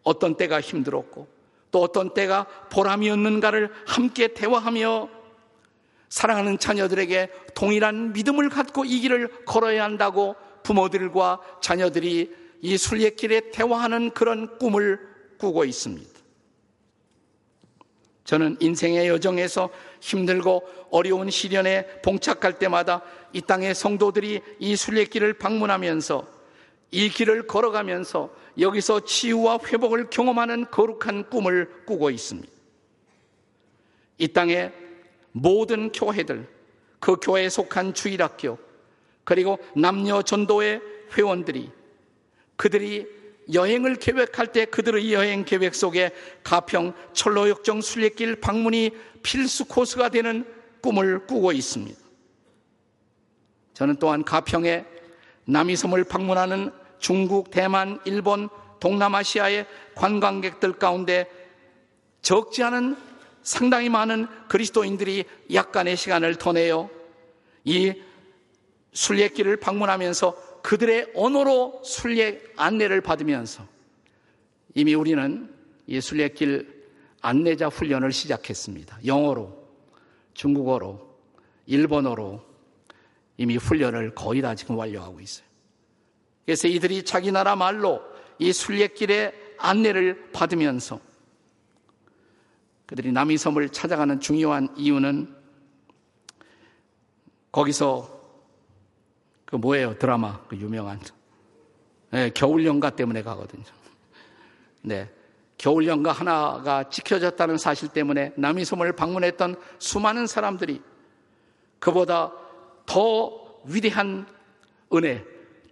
어떤 0.04 0.38
때가 0.38 0.62
힘들었고 0.62 1.35
또 1.76 1.82
어떤 1.82 2.14
때가 2.14 2.46
보람이 2.70 3.10
없는가를 3.10 3.70
함께 3.86 4.30
대화하며 4.30 5.10
사랑하는 6.08 6.58
자녀들에게 6.58 7.30
동일한 7.54 8.14
믿음을 8.14 8.48
갖고 8.48 8.86
이 8.86 9.02
길을 9.02 9.44
걸어야 9.44 9.84
한다고 9.84 10.38
부모들과 10.64 11.42
자녀들이 11.62 12.34
이 12.62 12.78
순례길에 12.78 13.52
대화하는 13.52 14.12
그런 14.12 14.58
꿈을 14.58 15.02
꾸고 15.38 15.66
있습니다. 15.66 16.18
저는 18.24 18.56
인생의 18.62 19.10
여정에서 19.10 19.70
힘들고 20.00 20.64
어려운 20.92 21.30
시련에 21.30 22.00
봉착할 22.02 22.58
때마다 22.58 23.02
이 23.34 23.42
땅의 23.42 23.76
성도들이 23.76 24.40
이 24.60 24.78
순례길을 24.78 25.34
방문하면서 25.34 26.35
이 26.95 27.10
길을 27.10 27.45
걸어가면서 27.45 28.34
여기서 28.58 29.01
치유와 29.01 29.60
회복을 29.65 30.10
경험하는 30.10 30.71
거룩한 30.71 31.29
꿈을 31.29 31.84
꾸고 31.86 32.10
있습니다. 32.10 32.49
이 34.17 34.29
땅의 34.29 34.71
모든 35.34 35.91
교회들, 35.91 36.47
그 37.01 37.17
교회에 37.17 37.49
속한 37.49 37.95
주일학교, 37.95 38.58
그리고 39.25 39.60
남녀 39.75 40.21
전도의 40.21 40.81
회원들이 41.17 41.69
그들이 42.55 43.05
여행을 43.51 43.95
계획할 43.95 44.53
때 44.53 44.63
그들의 44.63 45.12
여행 45.12 45.43
계획 45.43 45.75
속에 45.75 46.12
가평 46.45 46.93
철로역정 47.12 47.81
순례길 47.81 48.38
방문이 48.38 48.91
필수 49.21 49.65
코스가 49.65 50.08
되는 50.08 50.45
꿈을 50.79 51.27
꾸고 51.27 51.51
있습니다. 51.51 51.99
저는 53.73 53.97
또한 53.97 54.23
가평에 54.23 54.86
남이섬을 55.43 56.05
방문하는 56.05 56.71
중국, 57.06 57.52
대만, 57.52 58.00
일본, 58.06 58.50
동남아시아의 58.80 59.68
관광객들 59.94 60.74
가운데 60.80 61.30
적지 62.24 62.63
않은 62.63 62.98
상당히 63.44 63.89
많은 63.89 64.26
그리스도인들이 64.48 65.26
약간의 65.54 65.98
시간을 65.98 66.38
더 66.38 66.52
내어 66.52 66.89
이 67.63 67.94
순례길을 68.91 69.58
방문하면서 69.58 70.62
그들의 70.63 71.12
언어로 71.13 71.84
순례 71.84 72.41
안내를 72.56 73.02
받으면서 73.02 73.68
이미 74.74 74.96
우리는 74.96 75.54
이 75.86 76.02
순례길 76.02 76.88
안내자 77.22 77.68
훈련을 77.68 78.13
시작했습니다. 78.13 79.02
영어로, 79.06 79.63
중국어로, 80.34 81.08
일본어로 81.68 82.44
이미 83.38 83.58
훈련을 83.58 84.15
거의 84.15 84.41
다 84.41 84.56
지금 84.56 84.76
완료하고 84.76 85.20
있어요. 85.20 85.44
그래서 86.45 86.67
이들이 86.67 87.03
자기 87.03 87.31
나라 87.31 87.55
말로 87.55 88.01
이 88.38 88.53
순례길의 88.53 89.55
안내를 89.58 90.31
받으면서 90.31 90.99
그들이 92.86 93.12
남이섬을 93.12 93.69
찾아가는 93.69 94.19
중요한 94.19 94.69
이유는 94.77 95.36
거기서 97.51 98.15
그 99.45 99.55
뭐예요 99.55 99.97
드라마 99.97 100.41
그 100.47 100.58
유명한 100.58 100.99
네, 102.12 102.29
겨울연가 102.29 102.91
때문에 102.91 103.23
가거든요. 103.23 103.63
네, 104.81 105.10
겨울연가 105.58 106.12
하나가 106.12 106.89
지켜졌다는 106.89 107.58
사실 107.58 107.89
때문에 107.89 108.34
남이섬을 108.38 108.93
방문했던 108.93 109.55
수많은 109.79 110.27
사람들이 110.27 110.81
그보다 111.79 112.31
더 112.86 113.62
위대한 113.65 114.27
은혜, 114.93 115.25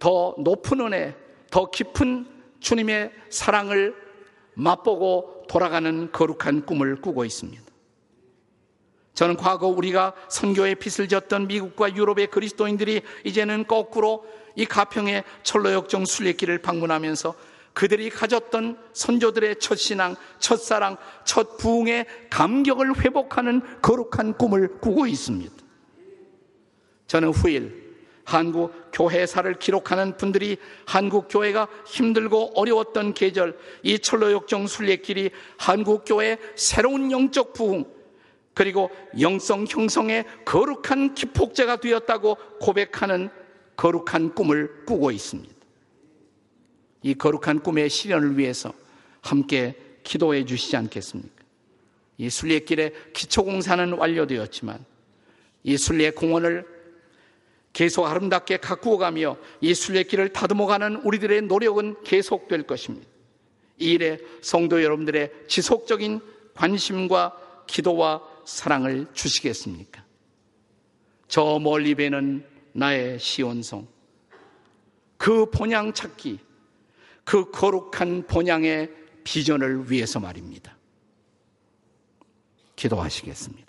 더 0.04 0.34
높은 0.36 0.82
은혜, 0.82 1.16
더 1.50 1.70
깊은 1.70 2.26
주님의 2.60 3.10
사랑을 3.30 3.94
맛보고 4.52 5.46
돌아가는 5.48 6.12
거룩한 6.12 6.66
꿈을 6.66 7.00
꾸고 7.00 7.24
있습니다. 7.24 7.62
저는 9.14 9.38
과거 9.38 9.66
우리가 9.66 10.12
선교의 10.28 10.74
빛을 10.74 11.08
졌던 11.08 11.46
미국과 11.46 11.96
유럽의 11.96 12.26
그리스도인들이 12.26 13.00
이제는 13.24 13.66
거꾸로 13.66 14.26
이 14.56 14.66
가평의 14.66 15.24
철로역정 15.42 16.04
순례길을 16.04 16.58
방문하면서 16.60 17.34
그들이 17.72 18.10
가졌던 18.10 18.76
선조들의 18.92 19.58
첫 19.58 19.76
신앙, 19.76 20.16
첫 20.38 20.60
사랑, 20.60 20.98
첫 21.24 21.56
부흥의 21.56 22.04
감격을 22.28 23.00
회복하는 23.00 23.62
거룩한 23.80 24.36
꿈을 24.36 24.80
꾸고 24.82 25.06
있습니다. 25.06 25.54
저는 27.06 27.30
후일 27.30 27.83
한국 28.24 28.72
교회사를 28.92 29.58
기록하는 29.58 30.16
분들이 30.16 30.56
한국 30.86 31.28
교회가 31.28 31.68
힘들고 31.86 32.52
어려웠던 32.54 33.14
계절 33.14 33.58
이 33.82 33.98
철로역정 33.98 34.66
순례길이 34.66 35.30
한국 35.58 36.04
교회의 36.06 36.38
새로운 36.56 37.10
영적 37.10 37.52
부흥 37.52 37.84
그리고 38.54 38.90
영성 39.20 39.66
형성의 39.68 40.24
거룩한 40.44 41.14
기폭제가 41.14 41.76
되었다고 41.76 42.36
고백하는 42.60 43.28
거룩한 43.76 44.34
꿈을 44.34 44.84
꾸고 44.86 45.10
있습니다. 45.10 45.52
이 47.02 47.14
거룩한 47.14 47.60
꿈의 47.60 47.90
실현을 47.90 48.38
위해서 48.38 48.72
함께 49.20 49.74
기도해 50.04 50.44
주시지 50.44 50.76
않겠습니까? 50.76 51.34
이 52.16 52.30
순례길의 52.30 52.92
기초공사는 53.12 53.92
완료되었지만 53.92 54.84
이 55.64 55.76
순례 55.76 56.10
공원을 56.10 56.73
계속 57.74 58.06
아름답게 58.06 58.58
가꾸어 58.58 58.96
가며 58.96 59.36
이 59.60 59.74
순례길을 59.74 60.32
다듬어 60.32 60.64
가는 60.66 60.96
우리들의 60.96 61.42
노력은 61.42 62.02
계속될 62.04 62.62
것입니다. 62.62 63.06
이 63.78 63.90
일에 63.92 64.18
성도 64.40 64.82
여러분들의 64.82 65.30
지속적인 65.48 66.20
관심과 66.54 67.36
기도와 67.66 68.22
사랑을 68.46 69.08
주시겠습니까? 69.12 70.04
저 71.26 71.58
멀리 71.58 71.96
배는 71.96 72.46
나의 72.72 73.18
시온성. 73.18 73.88
그 75.16 75.50
본향 75.50 75.92
찾기, 75.92 76.38
그 77.24 77.50
거룩한 77.50 78.28
본향의 78.28 78.90
비전을 79.24 79.90
위해서 79.90 80.20
말입니다. 80.20 80.76
기도하시겠습니다. 82.76 83.63